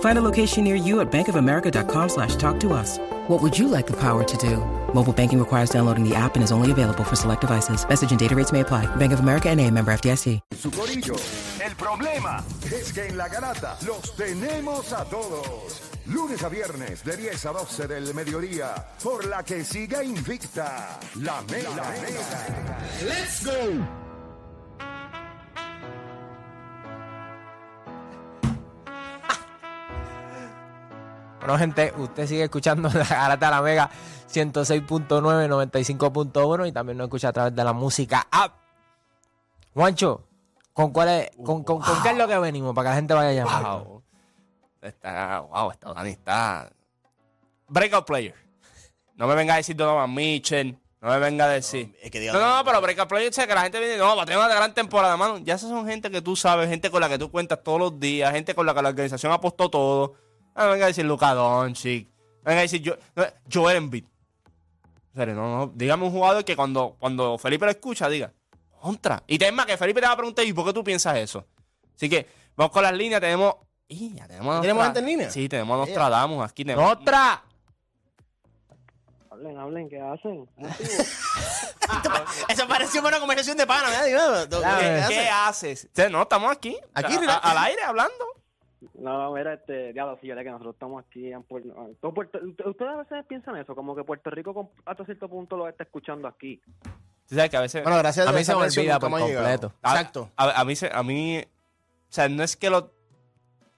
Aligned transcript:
Find 0.00 0.18
a 0.18 0.22
location 0.22 0.64
near 0.64 0.76
you 0.76 1.00
at 1.00 1.10
bankofamerica.com 1.10 2.08
slash 2.08 2.36
talk 2.36 2.58
to 2.60 2.72
us. 2.72 2.98
What 3.28 3.40
would 3.42 3.58
you 3.58 3.68
like 3.68 3.86
the 3.86 3.96
power 3.96 4.24
to 4.24 4.36
do? 4.36 4.56
Mobile 4.92 5.12
banking 5.12 5.38
requires 5.38 5.70
downloading 5.70 6.06
the 6.06 6.14
app 6.14 6.34
and 6.34 6.42
is 6.42 6.52
only 6.52 6.72
available 6.72 7.04
for 7.04 7.16
select 7.16 7.42
devices. 7.42 7.86
Message 7.88 8.10
and 8.10 8.18
data 8.18 8.34
rates 8.34 8.52
may 8.52 8.60
apply. 8.60 8.86
Bank 8.96 9.12
of 9.12 9.20
America 9.20 9.48
and 9.48 9.60
a 9.60 9.70
member 9.70 9.92
FDIC. 9.92 10.40
Su 10.56 10.70
corillo. 10.70 11.14
El 11.64 11.76
problema 11.76 12.42
es 12.72 12.92
que 12.92 13.06
en 13.06 13.16
la 13.16 13.28
garata 13.28 13.76
los 13.86 14.16
tenemos 14.16 14.92
a 14.92 15.04
todos. 15.04 15.82
Lunes 16.06 16.42
a 16.42 16.48
viernes 16.48 17.04
de 17.04 17.16
10 17.16 17.46
a 17.46 17.52
12 17.52 17.86
del 17.86 18.14
mediodía. 18.14 18.74
Por 19.02 19.26
la 19.26 19.44
que 19.44 19.64
siga 19.64 20.02
invicta. 20.02 20.98
La 21.16 21.42
mega. 21.42 21.70
La 21.76 21.90
mega. 21.90 22.78
Let's 23.04 23.44
go. 23.44 24.09
Bueno, 31.40 31.58
gente, 31.58 31.92
usted 31.96 32.26
sigue 32.26 32.44
escuchando 32.44 32.88
la 32.94 33.04
Garata 33.04 33.46
de 33.46 33.50
la 33.52 33.62
Mega 33.62 33.90
106.9, 34.30 35.08
95.1 35.08 36.68
y 36.68 36.72
también 36.72 36.98
nos 36.98 37.06
escucha 37.06 37.28
a 37.28 37.32
través 37.32 37.54
de 37.54 37.64
la 37.64 37.72
música 37.72 38.26
app. 38.30 38.54
Juancho, 39.74 40.24
¿con 40.72 40.92
cuál 40.92 41.08
es, 41.08 41.30
con, 41.42 41.64
con- 41.64 41.80
con 41.80 42.02
qué 42.02 42.10
es 42.10 42.16
lo 42.16 42.28
que 42.28 42.38
venimos 42.38 42.74
para 42.74 42.86
que 42.86 42.90
la 42.90 42.96
gente 42.96 43.14
vaya 43.14 43.32
llamando? 43.32 43.84
Wow. 43.84 44.02
Está, 44.82 45.40
wow, 45.40 45.70
está, 45.70 45.92
Dani 45.94 46.10
está. 46.10 46.70
Breakout 47.68 48.06
player. 48.06 48.34
No 49.14 49.26
me 49.26 49.34
venga 49.34 49.54
a 49.54 49.56
decir 49.58 49.76
Donovan 49.76 50.12
Mitchell. 50.14 50.78
No 51.02 51.08
me 51.10 51.18
venga 51.18 51.44
a 51.46 51.48
decir. 51.48 51.96
es 52.02 52.10
que 52.10 52.26
No, 52.26 52.38
no, 52.38 52.56
no, 52.58 52.64
pero 52.64 52.80
breakout 52.80 53.08
player, 53.08 53.32
sé 53.32 53.46
que 53.46 53.54
la 53.54 53.62
gente 53.62 53.78
viene. 53.78 53.96
No, 53.96 54.16
va 54.16 54.22
a 54.22 54.26
tener 54.26 54.38
una 54.38 54.54
gran 54.54 54.74
temporada, 54.74 55.16
mano. 55.16 55.38
Ya 55.38 55.54
esas 55.54 55.70
son 55.70 55.86
gente 55.86 56.10
que 56.10 56.20
tú 56.20 56.36
sabes, 56.36 56.68
gente 56.68 56.90
con 56.90 57.00
la 57.00 57.08
que 57.08 57.18
tú 57.18 57.30
cuentas 57.30 57.62
todos 57.62 57.78
los 57.78 57.98
días, 58.00 58.32
gente 58.32 58.54
con 58.54 58.66
la 58.66 58.74
que 58.74 58.82
la 58.82 58.88
organización 58.90 59.32
apostó 59.32 59.70
todo. 59.70 60.14
No 60.60 60.66
me 60.66 60.72
venga 60.72 60.84
a 60.84 60.88
decir 60.88 61.06
Luka 61.06 61.32
Doncic. 61.32 62.06
No 62.08 62.44
venga 62.44 62.58
a 62.58 62.62
decir 62.62 62.98
Joel 63.50 63.76
Embiid. 63.78 64.04
En 64.04 65.16
serio, 65.16 65.34
no, 65.34 65.56
no. 65.56 65.72
Dígame 65.74 66.04
un 66.04 66.12
jugador 66.12 66.44
que 66.44 66.54
cuando, 66.54 66.96
cuando 66.98 67.38
Felipe 67.38 67.64
lo 67.64 67.70
escucha, 67.70 68.08
diga, 68.10 68.30
contra. 68.80 69.22
Y 69.26 69.38
tema 69.38 69.64
que 69.64 69.78
Felipe 69.78 70.00
te 70.02 70.06
va 70.06 70.12
a 70.12 70.16
preguntar, 70.16 70.44
¿y 70.44 70.52
por 70.52 70.66
qué 70.66 70.72
tú 70.74 70.84
piensas 70.84 71.16
eso? 71.16 71.46
Así 71.96 72.10
que 72.10 72.28
vamos 72.56 72.72
con 72.72 72.82
las 72.82 72.92
líneas. 72.92 73.20
Tenemos. 73.22 73.54
¡Y 73.88 74.14
ya 74.14 74.28
tenemos 74.28 74.60
¿Tenemos 74.60 74.84
gente 74.84 75.00
en 75.00 75.06
línea? 75.06 75.30
Sí, 75.30 75.48
tenemos 75.48 75.74
a 75.74 75.78
Nostradamus 75.78 76.44
aquí. 76.44 76.62
tenemos- 76.64 76.92
¡Otra! 76.92 77.42
Hablen, 79.30 79.58
hablen, 79.58 79.88
¿qué 79.88 79.98
hacen? 80.00 80.46
Eso 82.48 82.68
pareció 82.68 83.00
una 83.00 83.18
conversación 83.18 83.56
de 83.56 83.66
pana, 83.66 83.88
¿qué- 85.08 85.28
haces? 85.32 85.88
No, 86.10 86.22
estamos 86.22 86.52
aquí. 86.52 86.76
Aquí, 86.94 87.14
A- 87.26 87.36
al 87.38 87.58
aire 87.58 87.82
hablando. 87.82 88.26
No, 88.98 89.32
mira, 89.32 89.54
este, 89.54 89.92
diablo, 89.92 90.18
sí, 90.20 90.28
que 90.28 90.44
nosotros 90.44 90.74
estamos 90.74 91.04
aquí 91.06 91.30
en 91.32 91.42
Puerto, 91.42 91.68
todo 92.00 92.14
Puerto- 92.14 92.38
Ustedes 92.42 92.90
a 92.90 92.96
veces 92.96 93.24
piensan 93.26 93.56
eso, 93.56 93.74
como 93.74 93.94
que 93.94 94.04
Puerto 94.04 94.30
Rico 94.30 94.70
hasta 94.86 95.04
cierto 95.04 95.28
punto 95.28 95.56
lo 95.56 95.68
está 95.68 95.84
escuchando 95.84 96.26
aquí. 96.28 96.60
Tú 97.28 97.34
sabes 97.36 97.50
que 97.50 97.56
a 97.56 97.60
veces. 97.60 97.82
Bueno, 97.82 97.98
gracias 97.98 98.26
A 98.26 98.32
mí 98.32 98.42
se 98.42 98.54
me 98.54 98.62
olvida 98.62 98.98
por 98.98 99.10
completo. 99.10 99.72
a- 99.82 99.90
Exacto. 99.92 100.30
A, 100.36 100.60
a 100.60 100.64
mí, 100.64 100.74
se- 100.74 100.90
a 100.92 101.02
mí. 101.02 101.38
O 101.38 102.12
sea, 102.12 102.28
no 102.28 102.42
es 102.42 102.56
que 102.56 102.70
lo. 102.70 102.78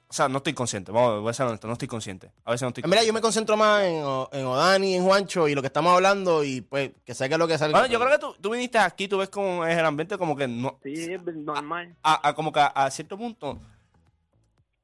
O 0.08 0.14
sea, 0.14 0.28
no 0.28 0.38
estoy 0.38 0.52
consciente. 0.52 0.92
Vamos, 0.92 1.22
voy 1.22 1.30
a 1.30 1.32
ser 1.32 1.46
honesto, 1.46 1.66
no 1.66 1.72
estoy 1.72 1.88
consciente. 1.88 2.30
A 2.44 2.50
veces 2.50 2.62
no 2.62 2.68
estoy 2.68 2.84
Mira, 2.86 3.02
yo 3.02 3.14
me 3.14 3.22
concentro 3.22 3.56
más 3.56 3.82
en, 3.84 3.96
en 4.32 4.46
Odani, 4.46 4.94
en 4.94 5.04
Juancho 5.04 5.48
y 5.48 5.54
lo 5.54 5.62
que 5.62 5.68
estamos 5.68 5.92
hablando 5.94 6.44
y 6.44 6.60
pues 6.60 6.90
que 7.04 7.14
sé 7.14 7.28
que 7.28 7.34
es 7.34 7.38
lo 7.38 7.48
que 7.48 7.56
sale. 7.56 7.72
Bueno, 7.72 7.86
yo 7.88 7.98
creo 7.98 8.10
que 8.12 8.18
tú, 8.18 8.34
tú 8.38 8.50
viniste 8.50 8.78
aquí, 8.78 9.08
tú 9.08 9.16
ves 9.18 9.30
como 9.30 9.64
es 9.64 9.76
el 9.76 9.84
ambiente, 9.86 10.18
como 10.18 10.36
que 10.36 10.46
no. 10.46 10.78
Sí, 10.82 10.92
es 10.92 11.22
normal. 11.34 11.96
A, 12.02 12.28
a- 12.28 12.34
como 12.34 12.52
que 12.52 12.60
a, 12.60 12.66
a 12.66 12.90
cierto 12.90 13.16
punto. 13.16 13.58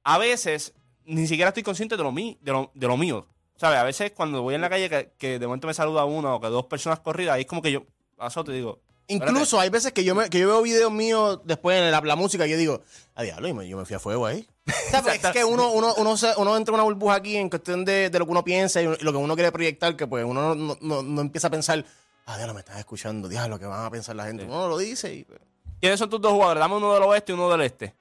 A 0.08 0.18
veces 0.18 0.72
ni 1.04 1.26
siquiera 1.26 1.48
estoy 1.48 1.62
consciente 1.62 1.96
de 1.96 2.02
lo, 2.02 2.12
mí, 2.12 2.38
de 2.40 2.52
lo, 2.52 2.70
de 2.74 2.86
lo 2.86 2.96
mío. 2.96 3.26
¿Sabes? 3.56 3.78
A 3.78 3.82
veces 3.84 4.12
cuando 4.12 4.42
voy 4.42 4.54
en 4.54 4.60
la 4.60 4.70
calle 4.70 4.88
que, 4.88 5.12
que 5.18 5.38
de 5.38 5.46
momento 5.46 5.66
me 5.66 5.74
saluda 5.74 6.04
uno 6.04 6.36
o 6.36 6.40
que 6.40 6.46
dos 6.46 6.66
personas 6.66 7.00
corridas, 7.00 7.34
ahí 7.34 7.42
es 7.42 7.46
como 7.46 7.60
que 7.60 7.72
yo 7.72 7.82
paso 8.16 8.44
te 8.44 8.52
digo. 8.52 8.80
Incluso 9.08 9.58
hay 9.58 9.70
veces 9.70 9.92
que 9.92 10.04
yo, 10.04 10.14
me, 10.14 10.28
que 10.28 10.38
yo 10.38 10.48
veo 10.48 10.62
videos 10.62 10.92
míos 10.92 11.40
después 11.44 11.78
en 11.80 11.90
la, 11.90 12.00
la 12.02 12.14
música 12.14 12.46
y 12.46 12.50
yo 12.50 12.56
digo, 12.58 12.82
a 13.14 13.22
diablo, 13.22 13.48
y 13.48 13.54
me- 13.54 13.66
yo 13.68 13.76
me 13.78 13.84
fui 13.86 13.96
a 13.96 13.98
fuego 13.98 14.26
ahí. 14.26 14.46
Porque 14.92 15.16
es 15.16 15.26
que 15.32 15.44
uno, 15.44 15.70
uno, 15.72 15.94
uno, 15.96 16.16
se- 16.16 16.34
uno 16.36 16.56
entra 16.56 16.72
en 16.72 16.74
una 16.74 16.82
burbuja 16.84 17.14
aquí 17.14 17.36
en 17.36 17.48
cuestión 17.48 17.84
de, 17.86 18.10
de 18.10 18.18
lo 18.18 18.26
que 18.26 18.30
uno 18.30 18.44
piensa 18.44 18.80
y 18.82 18.86
lo 18.86 18.96
que 19.12 19.18
uno 19.18 19.34
quiere 19.34 19.50
proyectar, 19.50 19.96
que 19.96 20.06
pues 20.06 20.24
uno 20.26 20.54
no, 20.54 20.76
no- 20.80 21.02
no 21.02 21.20
empieza 21.22 21.48
a 21.48 21.50
pensar, 21.50 21.84
ah, 22.26 22.36
diablo, 22.36 22.52
me 22.54 22.60
estás 22.60 22.78
escuchando, 22.78 23.28
diablo, 23.28 23.58
que 23.58 23.64
van 23.66 23.84
a 23.86 23.90
pensar 23.90 24.14
la 24.14 24.26
gente. 24.26 24.44
Uno 24.44 24.68
lo 24.68 24.76
dice 24.78 25.12
y 25.14 25.24
pues, 25.24 25.40
¿Quiénes 25.80 25.98
son 25.98 26.10
tus 26.10 26.20
dos 26.20 26.32
jugadores? 26.32 26.60
Dame 26.60 26.76
uno 26.76 26.92
del 26.94 27.02
oeste 27.04 27.32
y 27.32 27.34
uno 27.34 27.48
del 27.50 27.62
este. 27.62 27.94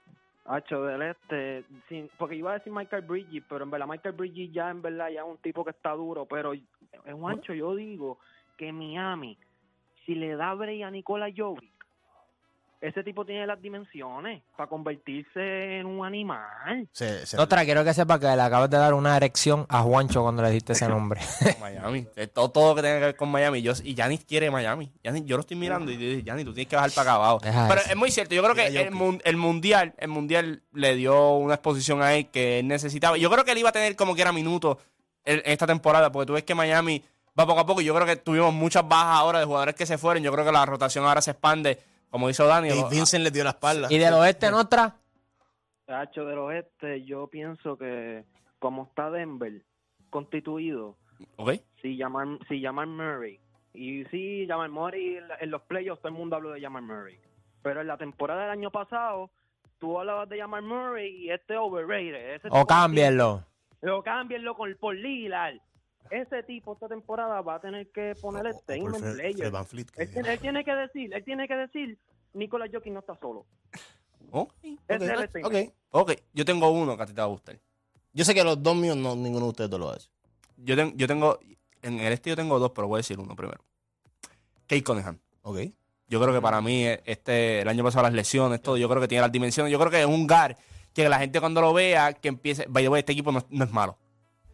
Hacho 0.48 0.82
del 0.84 1.02
este, 1.02 1.64
sin, 1.88 2.08
porque 2.16 2.34
iba 2.34 2.50
a 2.50 2.54
decir 2.54 2.72
Michael 2.72 3.04
Bridges, 3.04 3.44
pero 3.48 3.64
en 3.64 3.70
verdad 3.70 3.86
Michael 3.86 4.14
Bridges 4.14 4.50
ya 4.50 4.70
en 4.70 4.80
verdad 4.80 5.10
ya 5.10 5.20
es 5.20 5.26
un 5.28 5.36
tipo 5.38 5.62
que 5.62 5.72
está 5.72 5.92
duro, 5.92 6.24
pero 6.24 6.54
en 6.54 7.18
Juancho 7.18 7.52
yo 7.52 7.74
digo 7.76 8.18
que 8.56 8.72
Miami, 8.72 9.36
si 10.06 10.14
le 10.14 10.36
da 10.36 10.52
a 10.52 10.90
Nikola 10.90 11.28
Jovic, 11.36 11.77
ese 12.80 13.02
tipo 13.02 13.24
tiene 13.24 13.46
las 13.46 13.60
dimensiones 13.60 14.42
para 14.56 14.68
convertirse 14.68 15.78
en 15.80 15.86
un 15.86 16.06
animal. 16.06 16.88
se, 16.92 17.26
se- 17.26 17.36
Otra, 17.38 17.64
quiero 17.64 17.84
que 17.84 17.92
sepa 17.92 18.18
que 18.20 18.26
le 18.26 18.40
acabas 18.40 18.70
de 18.70 18.76
dar 18.78 18.94
una 18.94 19.16
erección 19.16 19.66
a 19.68 19.80
Juancho 19.82 20.22
cuando 20.22 20.42
le 20.42 20.50
diste 20.50 20.74
ese 20.74 20.88
nombre. 20.88 21.20
Miami. 21.60 22.06
Eh, 22.16 22.28
Todo, 22.28 22.50
todo 22.50 22.68
lo 22.70 22.74
que 22.76 22.82
tenga 22.82 22.98
que 23.00 23.04
ver 23.06 23.16
con 23.16 23.30
Miami. 23.30 23.62
Yo, 23.62 23.72
y 23.82 23.94
Yanis 23.94 24.24
quiere 24.24 24.50
Miami. 24.50 24.92
Giannis- 25.02 25.24
yo 25.24 25.36
lo 25.36 25.40
estoy 25.40 25.56
mirando 25.56 25.90
y 25.90 25.96
digo, 25.96 26.20
Yanis, 26.24 26.44
tú 26.44 26.54
tienes 26.54 26.68
que 26.68 26.76
bajar 26.76 26.90
para 26.92 27.02
acá 27.10 27.14
abajo. 27.16 27.38
Deja 27.42 27.66
Pero 27.68 27.80
eso. 27.80 27.90
es 27.90 27.96
muy 27.96 28.10
cierto. 28.10 28.34
Yo 28.34 28.42
creo 28.42 28.54
que 28.54 28.66
el, 28.66 28.76
Jokic. 28.78 28.92
mun- 28.92 29.20
el 29.24 29.36
mundial, 29.36 29.94
el 29.98 30.08
mundial 30.08 30.62
le 30.72 30.94
dio 30.94 31.32
una 31.36 31.54
exposición 31.54 32.00
a 32.02 32.14
él 32.14 32.28
que 32.30 32.60
él 32.60 32.68
necesitaba. 32.68 33.16
Yo 33.16 33.30
creo 33.30 33.44
que 33.44 33.52
él 33.52 33.58
iba 33.58 33.70
a 33.70 33.72
tener 33.72 33.96
como 33.96 34.14
que 34.14 34.22
era 34.22 34.32
minutos 34.32 34.76
en 35.24 35.42
esta 35.44 35.66
temporada, 35.66 36.12
porque 36.12 36.26
tú 36.26 36.32
ves 36.34 36.44
que 36.44 36.54
Miami 36.54 37.02
va 37.38 37.44
poco 37.46 37.60
a 37.60 37.66
poco. 37.66 37.80
Yo 37.80 37.92
creo 37.94 38.06
que 38.06 38.16
tuvimos 38.16 38.54
muchas 38.54 38.86
bajas 38.86 39.16
ahora 39.18 39.40
de 39.40 39.44
jugadores 39.46 39.74
que 39.74 39.84
se 39.84 39.98
fueron. 39.98 40.22
Yo 40.22 40.30
creo 40.32 40.44
que 40.44 40.52
la 40.52 40.64
rotación 40.64 41.04
ahora 41.04 41.20
se 41.20 41.32
expande, 41.32 41.78
como 42.10 42.30
hizo 42.30 42.46
Dani. 42.46 42.68
y 42.68 42.84
Vincent 42.90 43.24
le 43.24 43.30
dio 43.30 43.44
la 43.44 43.50
espalda. 43.50 43.88
y 43.90 43.98
del 43.98 44.14
oeste, 44.14 44.52
otra. 44.52 44.96
Hacho 45.86 46.24
del 46.24 46.38
oeste, 46.38 47.04
yo 47.04 47.28
pienso 47.28 47.78
que 47.78 48.24
como 48.58 48.84
está 48.84 49.10
Denver 49.10 49.62
constituido, 50.10 50.96
si 51.82 51.96
llaman 51.96 52.38
si 52.48 52.60
llaman 52.60 52.96
Murray 52.96 53.40
y 53.74 54.04
sí 54.06 54.46
Jamal 54.46 54.70
Murray 54.70 55.18
en, 55.40 55.50
los 55.50 55.62
playoffs 55.62 56.00
todo 56.00 56.08
el 56.08 56.18
mundo 56.18 56.36
habló 56.36 56.50
de 56.50 56.60
Jamal 56.60 56.82
Murray 56.82 57.18
pero 57.62 57.80
en 57.80 57.86
la 57.86 57.96
temporada 57.96 58.42
del 58.42 58.50
año 58.50 58.70
pasado 58.70 59.30
tú 59.78 59.98
hablabas 59.98 60.28
de 60.28 60.38
Jamal 60.38 60.62
Murray 60.62 61.24
y 61.24 61.30
este 61.30 61.56
overrated 61.56 62.34
ese 62.34 62.48
O 62.50 62.66
cámbienlo. 62.66 63.44
o 63.82 64.02
cámbienlo 64.02 64.54
con 64.54 64.74
por 64.80 64.94
Lillard 64.94 65.56
ese 66.10 66.42
tipo 66.42 66.72
esta 66.74 66.88
temporada 66.88 67.40
va 67.42 67.56
a 67.56 67.60
tener 67.60 67.90
que 67.90 68.14
poner 68.20 68.46
el 68.46 68.54
statement 68.54 68.96
Fred- 68.96 69.16
player 69.16 69.64
Fred 69.66 69.86
él, 69.96 70.10
tiene, 70.10 70.32
él 70.32 70.38
tiene 70.40 70.64
que 70.64 70.74
decir 70.74 71.14
él 71.14 71.24
tiene 71.24 71.48
que 71.48 71.54
decir 71.56 71.98
Nicolás 72.34 72.70
Jokic 72.72 72.92
no 72.92 73.00
está 73.00 73.14
solo 73.20 73.46
Ok. 74.30 74.52
ese 74.88 75.04
es 75.04 75.10
el 75.34 75.72
Ok. 75.90 76.12
Yo 76.34 76.44
tengo 76.44 76.68
uno 76.70 76.96
que 76.96 77.02
a 77.02 77.06
ti 77.06 77.14
te 77.14 77.20
va 77.20 77.24
a 77.26 77.30
gustar. 77.30 77.58
Yo 78.12 78.24
sé 78.24 78.34
que 78.34 78.44
los 78.44 78.62
dos 78.62 78.76
míos 78.76 78.96
no, 78.96 79.16
ninguno 79.16 79.46
de 79.46 79.50
ustedes 79.50 79.70
lo 79.70 79.90
hace. 79.90 80.08
Yo, 80.58 80.76
ten- 80.76 80.94
yo 80.98 81.06
tengo. 81.06 81.38
En 81.80 81.98
el 82.00 82.12
este 82.12 82.28
yo 82.30 82.36
tengo 82.36 82.58
dos, 82.58 82.72
pero 82.74 82.88
voy 82.88 82.98
a 82.98 83.00
decir 83.00 83.18
uno 83.18 83.34
primero. 83.34 83.62
Kate 84.66 84.84
Cunningham. 84.84 85.18
Ok. 85.42 85.58
Yo 86.08 86.20
creo 86.20 86.34
que 86.34 86.40
para 86.40 86.60
mí, 86.60 86.84
eh, 86.86 87.02
este, 87.06 87.60
el 87.62 87.68
año 87.68 87.84
pasado 87.84 88.02
las 88.04 88.12
lesiones, 88.12 88.60
todo, 88.60 88.76
yo 88.76 88.88
creo 88.88 89.00
que 89.00 89.08
tiene 89.08 89.22
las 89.22 89.32
dimensiones. 89.32 89.70
Yo 89.72 89.78
creo 89.78 89.90
que 89.90 90.00
es 90.00 90.06
un 90.06 90.26
GAR 90.26 90.56
que 90.92 91.08
la 91.08 91.18
gente 91.18 91.38
cuando 91.40 91.60
lo 91.60 91.72
vea, 91.72 92.12
que 92.14 92.28
empiece. 92.28 92.66
Way, 92.68 92.86
este 92.98 93.12
equipo 93.12 93.30
no, 93.32 93.44
no 93.50 93.64
es 93.64 93.70
malo. 93.72 93.96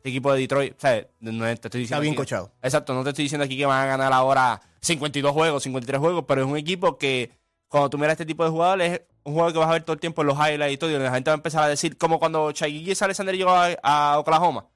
Este 0.04 0.10
equipo 0.10 0.34
de 0.34 0.40
Detroit, 0.40 0.74
¿sabes? 0.78 1.06
No 1.20 1.46
es- 1.48 1.58
te 1.58 1.68
estoy 1.68 1.84
Está 1.84 1.96
diciendo. 1.96 2.02
bien 2.02 2.12
aquí- 2.12 2.18
cochado. 2.18 2.52
Exacto, 2.60 2.92
no 2.92 3.02
te 3.04 3.08
estoy 3.08 3.22
diciendo 3.24 3.46
aquí 3.46 3.56
que 3.56 3.64
van 3.64 3.80
a 3.84 3.86
ganar 3.86 4.12
ahora 4.12 4.60
52 4.82 5.32
juegos, 5.32 5.62
53 5.62 5.98
juegos, 5.98 6.26
pero 6.28 6.42
es 6.42 6.46
un 6.46 6.58
equipo 6.58 6.98
que 6.98 7.30
cuando 7.68 7.88
tú 7.88 7.96
miras 7.96 8.12
este 8.12 8.26
tipo 8.26 8.44
de 8.44 8.50
jugadores, 8.50 8.92
es 8.92 9.00
un 9.22 9.32
jugador 9.32 9.54
que 9.54 9.58
vas 9.60 9.68
a 9.68 9.72
ver 9.72 9.82
todo 9.82 9.94
el 9.94 10.00
tiempo 10.00 10.20
en 10.20 10.26
los 10.26 10.36
highlights 10.36 10.74
y 10.74 10.76
todo, 10.76 10.90
y 10.90 10.98
la 10.98 11.10
gente 11.10 11.30
va 11.30 11.32
a 11.32 11.36
empezar 11.38 11.62
a 11.62 11.68
decir, 11.68 11.96
como 11.96 12.18
cuando 12.18 12.50
Shai 12.52 12.92
Alexander 13.00 13.34
llegó 13.34 13.52
a, 13.52 13.68
a 13.82 14.18
Oklahoma. 14.18 14.66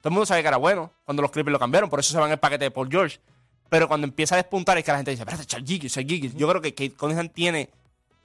Todo 0.00 0.08
el 0.08 0.10
mundo 0.14 0.26
sabe 0.26 0.42
que 0.42 0.48
era 0.48 0.56
bueno 0.56 0.90
cuando 1.04 1.22
los 1.22 1.30
Clippers 1.30 1.52
lo 1.52 1.60
cambiaron, 1.60 1.88
por 1.88 2.00
eso 2.00 2.10
se 2.12 2.18
van 2.18 2.32
el 2.32 2.38
paquete 2.38 2.64
de 2.64 2.70
Paul 2.72 2.88
George. 2.90 3.20
Pero 3.68 3.86
cuando 3.86 4.04
empieza 4.08 4.34
a 4.34 4.38
despuntar 4.38 4.76
es 4.78 4.84
que 4.84 4.90
la 4.90 4.96
gente 4.96 5.12
dice, 5.12 5.22
espérate, 5.22 5.44
Shai 5.46 5.64
Gilgeous, 5.64 6.34
Yo 6.34 6.48
creo 6.48 6.60
que 6.60 6.74
Kate 6.74 6.94
Cunningham 6.96 7.28
tiene 7.28 7.70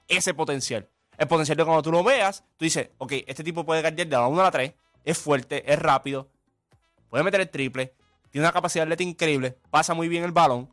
ese 0.07 0.33
potencial. 0.33 0.87
El 1.19 1.27
potencial 1.27 1.55
de 1.55 1.65
cuando 1.65 1.83
tú 1.83 1.91
lo 1.91 2.03
veas, 2.03 2.43
tú 2.57 2.65
dices, 2.65 2.89
ok, 2.97 3.13
este 3.27 3.43
tipo 3.43 3.63
puede 3.63 3.81
guardiar 3.81 4.07
de 4.07 4.15
la 4.15 4.25
1 4.25 4.41
a 4.41 4.45
la 4.45 4.49
3, 4.51 4.73
es 5.05 5.19
fuerte, 5.19 5.71
es 5.71 5.77
rápido, 5.77 6.27
puede 7.09 7.23
meter 7.23 7.41
el 7.41 7.49
triple, 7.49 7.93
tiene 8.29 8.45
una 8.45 8.53
capacidad 8.53 8.83
de 8.85 8.93
atleta 8.93 9.03
increíble, 9.03 9.57
pasa 9.69 9.93
muy 9.93 10.07
bien 10.07 10.23
el 10.23 10.31
balón. 10.31 10.69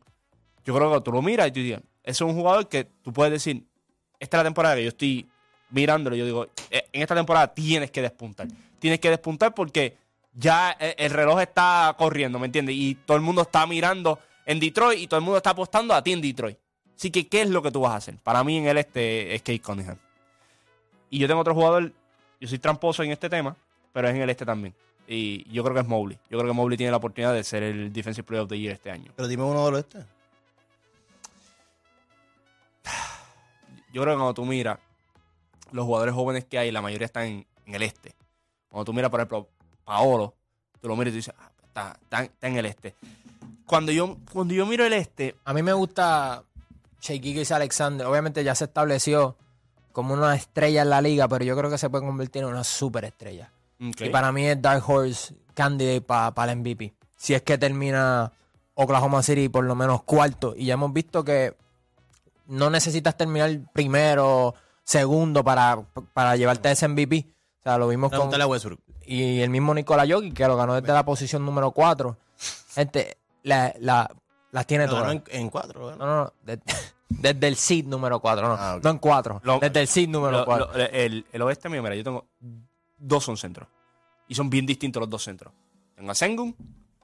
Yo 0.65 0.73
creo 0.75 0.93
que 0.93 1.01
tú 1.01 1.11
lo 1.11 1.21
miras 1.21 1.47
y 1.47 1.51
tú 1.51 1.59
dices, 1.59 1.81
es 2.03 2.21
un 2.21 2.33
jugador 2.33 2.67
que 2.67 2.85
tú 2.85 3.13
puedes 3.13 3.31
decir, 3.31 3.65
esta 4.19 4.37
es 4.37 4.39
la 4.39 4.43
temporada 4.45 4.75
que 4.75 4.83
yo 4.83 4.89
estoy 4.89 5.29
mirándolo. 5.69 6.15
Yo 6.15 6.25
digo, 6.25 6.47
eh, 6.69 6.87
en 6.91 7.01
esta 7.01 7.15
temporada 7.15 7.53
tienes 7.53 7.91
que 7.91 8.01
despuntar. 8.01 8.47
Tienes 8.79 8.99
que 8.99 9.09
despuntar 9.09 9.53
porque 9.53 9.97
ya 10.33 10.75
eh, 10.79 10.95
el 10.97 11.11
reloj 11.11 11.39
está 11.41 11.95
corriendo, 11.97 12.39
¿me 12.39 12.45
entiendes? 12.47 12.75
Y 12.75 12.95
todo 12.95 13.17
el 13.17 13.23
mundo 13.23 13.43
está 13.43 13.65
mirando 13.65 14.19
en 14.45 14.59
Detroit 14.59 14.99
y 14.99 15.07
todo 15.07 15.17
el 15.17 15.23
mundo 15.23 15.37
está 15.37 15.51
apostando 15.51 15.93
a 15.93 16.03
ti 16.03 16.13
en 16.13 16.21
Detroit. 16.21 16.57
Así 16.95 17.11
que, 17.11 17.27
¿qué 17.27 17.41
es 17.41 17.49
lo 17.49 17.61
que 17.61 17.71
tú 17.71 17.81
vas 17.81 17.93
a 17.93 17.95
hacer? 17.97 18.17
Para 18.23 18.43
mí 18.43 18.57
en 18.57 18.67
el 18.67 18.77
este 18.77 19.35
es 19.35 19.41
Kate 19.41 19.61
Cunningham. 19.61 19.97
Y 21.09 21.19
yo 21.19 21.27
tengo 21.27 21.41
otro 21.41 21.53
jugador, 21.53 21.91
yo 22.39 22.47
soy 22.47 22.59
tramposo 22.59 23.03
en 23.03 23.11
este 23.11 23.29
tema, 23.29 23.55
pero 23.91 24.07
es 24.07 24.15
en 24.15 24.21
el 24.21 24.29
este 24.29 24.45
también. 24.45 24.73
Y 25.07 25.49
yo 25.51 25.63
creo 25.63 25.75
que 25.75 25.81
es 25.81 25.87
Mobley. 25.87 26.17
Yo 26.29 26.37
creo 26.37 26.49
que 26.51 26.55
Mobley 26.55 26.77
tiene 26.77 26.91
la 26.91 26.97
oportunidad 26.97 27.33
de 27.33 27.43
ser 27.43 27.63
el 27.63 27.93
Defensive 27.93 28.25
Player 28.25 28.43
of 28.43 28.49
the 28.49 28.59
Year 28.59 28.73
este 28.73 28.89
año. 28.89 29.11
Pero 29.15 29.27
dime 29.27 29.43
uno 29.43 29.65
de 29.65 29.71
los 29.71 29.79
este. 29.81 29.99
Yo 33.93 34.01
creo 34.01 34.13
que 34.13 34.17
cuando 34.17 34.33
tú 34.33 34.45
miras 34.45 34.79
los 35.71 35.85
jugadores 35.85 36.13
jóvenes 36.13 36.45
que 36.45 36.57
hay, 36.57 36.71
la 36.71 36.81
mayoría 36.81 37.05
están 37.05 37.25
en, 37.25 37.45
el 37.65 37.83
este. 37.83 38.15
Cuando 38.69 38.85
tú 38.85 38.93
miras, 38.93 39.09
por 39.09 39.19
ejemplo, 39.19 39.47
Paolo, 39.83 40.35
tú 40.81 40.87
lo 40.87 40.95
miras 40.95 41.09
y 41.09 41.11
tú 41.13 41.17
dices, 41.17 41.33
ah, 41.37 41.51
está, 41.63 41.97
está, 42.01 42.47
en 42.47 42.57
el 42.57 42.65
este. 42.65 42.95
Cuando 43.65 43.91
yo, 43.91 44.17
cuando 44.33 44.53
yo 44.53 44.65
miro 44.65 44.85
el 44.85 44.93
este. 44.93 45.35
A 45.45 45.53
mí 45.53 45.63
me 45.63 45.73
gusta 45.73 46.43
Shea 46.99 47.55
Alexander. 47.55 48.07
Obviamente 48.07 48.43
ya 48.43 48.55
se 48.55 48.65
estableció 48.65 49.37
como 49.91 50.13
una 50.13 50.35
estrella 50.35 50.81
en 50.81 50.89
la 50.89 51.01
liga, 51.01 51.27
pero 51.27 51.45
yo 51.45 51.55
creo 51.55 51.69
que 51.69 51.77
se 51.77 51.89
puede 51.89 52.05
convertir 52.05 52.43
en 52.43 52.49
una 52.49 52.63
superestrella. 52.63 53.51
Y 53.79 54.09
para 54.09 54.31
mí 54.31 54.45
es 54.45 54.61
Dark 54.61 54.83
Horse 54.87 55.35
candidate 55.53 56.01
para 56.01 56.51
el 56.51 56.59
MVP. 56.59 56.93
Si 57.17 57.33
es 57.33 57.41
que 57.41 57.57
termina 57.57 58.31
Oklahoma 58.75 59.23
City 59.23 59.49
por 59.49 59.63
lo 59.63 59.75
menos 59.75 60.03
cuarto. 60.03 60.53
Y 60.55 60.65
ya 60.65 60.75
hemos 60.75 60.93
visto 60.93 61.23
que 61.23 61.55
no 62.47 62.69
necesitas 62.69 63.17
terminar 63.17 63.59
primero, 63.73 64.53
segundo 64.83 65.43
para, 65.43 65.81
para 66.13 66.35
llevarte 66.35 66.71
ese 66.71 66.87
MVP. 66.87 67.25
O 67.59 67.63
sea, 67.63 67.77
lo 67.77 67.87
vimos 67.87 68.11
con. 68.11 68.29
Y 69.07 69.41
el 69.41 69.49
mismo 69.49 69.73
Nikola 69.73 70.05
Jokic, 70.07 70.33
que 70.33 70.47
lo 70.47 70.57
ganó 70.57 70.75
desde 70.79 70.93
la 70.93 71.05
posición 71.05 71.45
número 71.45 71.71
4. 71.71 72.17
Gente, 72.73 73.17
la, 73.43 73.73
las 74.51 74.67
tiene 74.67 74.87
todas. 74.87 75.11
En, 75.11 75.23
en 75.27 75.49
cuatro, 75.49 75.95
No, 75.95 76.05
no, 76.05 76.23
no. 76.23 76.33
Desde, 77.07 77.47
el 77.47 77.55
seed 77.55 77.85
número 77.85 78.19
4, 78.19 78.47
no. 78.47 78.55
Ah, 78.57 78.79
no 78.81 78.89
en 78.89 78.97
4. 78.97 79.41
Desde 79.61 79.79
el 79.79 79.87
seed 79.87 80.09
número 80.09 80.43
4. 80.43 80.73
El, 80.73 81.25
el, 81.31 81.41
oeste 81.43 81.69
mío, 81.69 81.83
mira, 81.83 81.95
yo 81.95 82.03
tengo 82.03 82.25
dos 83.07 83.23
son 83.23 83.37
centros. 83.37 83.69
Y 84.27 84.35
son 84.35 84.49
bien 84.49 84.65
distintos 84.65 84.99
los 84.99 85.09
dos 85.09 85.23
centros. 85.23 85.53
Tengo 85.95 86.11
a 86.11 86.15
Sengun, 86.15 86.55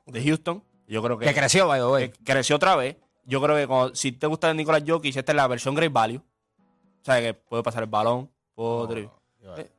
de 0.05 0.23
Houston. 0.23 0.63
Yo 0.87 1.01
creo 1.01 1.17
que. 1.17 1.25
Que 1.25 1.33
creció, 1.33 1.67
by 1.67 1.79
the 1.79 1.87
way. 1.87 2.11
creció 2.23 2.55
otra 2.55 2.75
vez. 2.75 2.97
Yo 3.25 3.41
creo 3.41 3.55
que 3.55 3.95
si 3.95 4.11
te 4.11 4.27
gusta 4.27 4.53
Nicolás 4.53 4.83
Jokic, 4.85 5.15
esta 5.15 5.31
es 5.31 5.35
la 5.35 5.47
versión 5.47 5.75
Great 5.75 5.93
Value. 5.93 6.17
O 6.17 7.05
sea, 7.05 7.21
que 7.21 7.33
puede 7.33 7.63
pasar 7.63 7.83
el 7.83 7.89
balón. 7.89 8.29
Puede, 8.55 9.09
eh, 9.57 9.69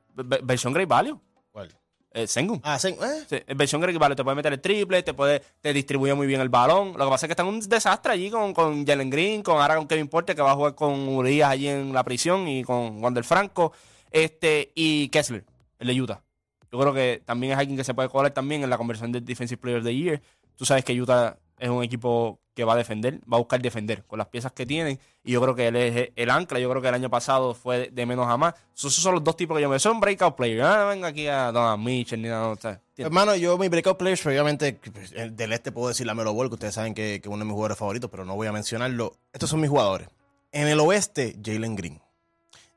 versión 0.43 0.73
Great 0.73 0.89
Value. 0.89 1.21
¿Cuál? 1.51 1.69
Eh, 2.13 2.27
Sengun. 2.27 2.61
Ah, 2.63 2.79
Sengun. 2.79 3.05
¿eh? 3.05 3.25
Sí, 3.29 3.55
versión 3.55 3.81
Great 3.81 3.99
Value. 3.99 4.17
Te 4.17 4.25
puede 4.25 4.37
meter 4.37 4.53
el 4.53 4.61
triple, 4.61 5.03
te 5.03 5.13
puede 5.13 5.43
te 5.61 5.73
distribuye 5.73 6.15
muy 6.15 6.27
bien 6.27 6.41
el 6.41 6.49
balón. 6.49 6.95
Lo 6.97 7.05
que 7.05 7.11
pasa 7.11 7.27
es 7.27 7.29
que 7.29 7.33
está 7.33 7.43
en 7.43 7.49
un 7.49 7.61
desastre 7.61 8.13
allí 8.13 8.31
con, 8.31 8.55
con 8.55 8.87
Jalen 8.87 9.11
Green, 9.11 9.43
con 9.43 9.61
ahora 9.61 9.77
con 9.77 9.87
Kevin 9.87 10.09
Porter, 10.09 10.37
que 10.37 10.43
va 10.43 10.53
a 10.53 10.55
jugar 10.55 10.75
con 10.75 11.09
Urias 11.09 11.51
allí 11.51 11.69
en 11.69 11.93
la 11.93 12.05
prisión 12.05 12.47
y 12.49 12.63
con 12.65 13.03
Wander 13.03 13.25
Franco. 13.25 13.73
Este, 14.11 14.73
y 14.75 15.09
Kessler, 15.09 15.45
el 15.82 15.88
de 15.88 16.00
Utah. 16.00 16.23
Yo 16.70 16.79
creo 16.79 16.94
que 16.94 17.23
también 17.25 17.52
es 17.52 17.58
alguien 17.58 17.76
que 17.76 17.84
se 17.84 17.93
puede 17.93 18.08
colar 18.08 18.32
también 18.32 18.62
en 18.62 18.70
la 18.70 18.79
conversión 18.79 19.12
de 19.12 19.20
Defensive 19.20 19.61
Player 19.61 19.79
of 19.81 19.84
the 19.84 19.94
Year. 19.94 20.23
Tú 20.56 20.64
sabes 20.64 20.84
que 20.84 20.99
Utah 20.99 21.37
es 21.58 21.69
un 21.69 21.84
equipo 21.84 22.40
que 22.55 22.64
va 22.64 22.75
a 22.75 22.76
defender, 22.76 23.20
va 23.31 23.37
a 23.37 23.40
buscar 23.40 23.62
defender 23.62 24.05
con 24.05 24.19
las 24.19 24.29
piezas 24.29 24.52
que 24.52 24.67
tienen. 24.67 24.99
Y 25.25 25.32
yo 25.32 25.40
creo 25.40 25.55
que 25.55 25.69
él 25.69 25.76
es 25.76 26.11
el 26.14 26.31
ancla. 26.31 26.58
Yo 26.58 26.69
creo 26.69 26.82
que 26.82 26.88
el 26.88 26.94
año 26.94 27.08
pasado 27.08 27.55
fue 27.55 27.90
de 27.90 28.06
menos 28.06 28.26
a 28.29 28.37
más. 28.37 28.55
Esos 28.76 28.94
son 28.94 29.14
los 29.14 29.25
dos 29.25 29.37
tipos 29.37 29.56
que 29.56 29.62
yo 29.62 29.69
me 29.69 29.79
son 29.79 30.00
breakout 30.00 30.37
players. 30.37 30.64
Ah, 30.64 30.84
venga 30.84 31.08
aquí 31.08 31.26
a 31.29 31.52
Don 31.52 31.82
Mitchell 31.82 32.20
ni 32.20 32.28
nada. 32.28 32.81
Hermano, 32.96 33.37
yo 33.37 33.56
mi 33.58 33.69
breakout 33.69 33.96
players, 33.96 34.25
obviamente, 34.26 34.78
pues, 34.93 35.12
del 35.12 35.52
este 35.52 35.73
puedo 35.73 35.88
decir 35.88 36.06
la 36.06 36.14
Melo 36.14 36.35
Ball, 36.35 36.49
que 36.49 36.55
ustedes 36.55 36.75
saben 36.75 36.94
que 36.94 37.17
es 37.17 37.26
uno 37.26 37.38
de 37.38 37.44
mis 37.44 37.52
jugadores 37.52 37.78
favoritos, 37.78 38.11
pero 38.11 38.25
no 38.25 38.35
voy 38.35 38.49
a 38.49 38.52
mencionarlo. 38.52 39.12
Estos 39.32 39.49
son 39.49 39.61
mis 39.61 39.70
jugadores. 39.70 40.08
En 40.52 40.69
el 40.69 40.81
oeste, 40.81 41.37
Jalen 41.43 41.76
Green. 41.76 42.01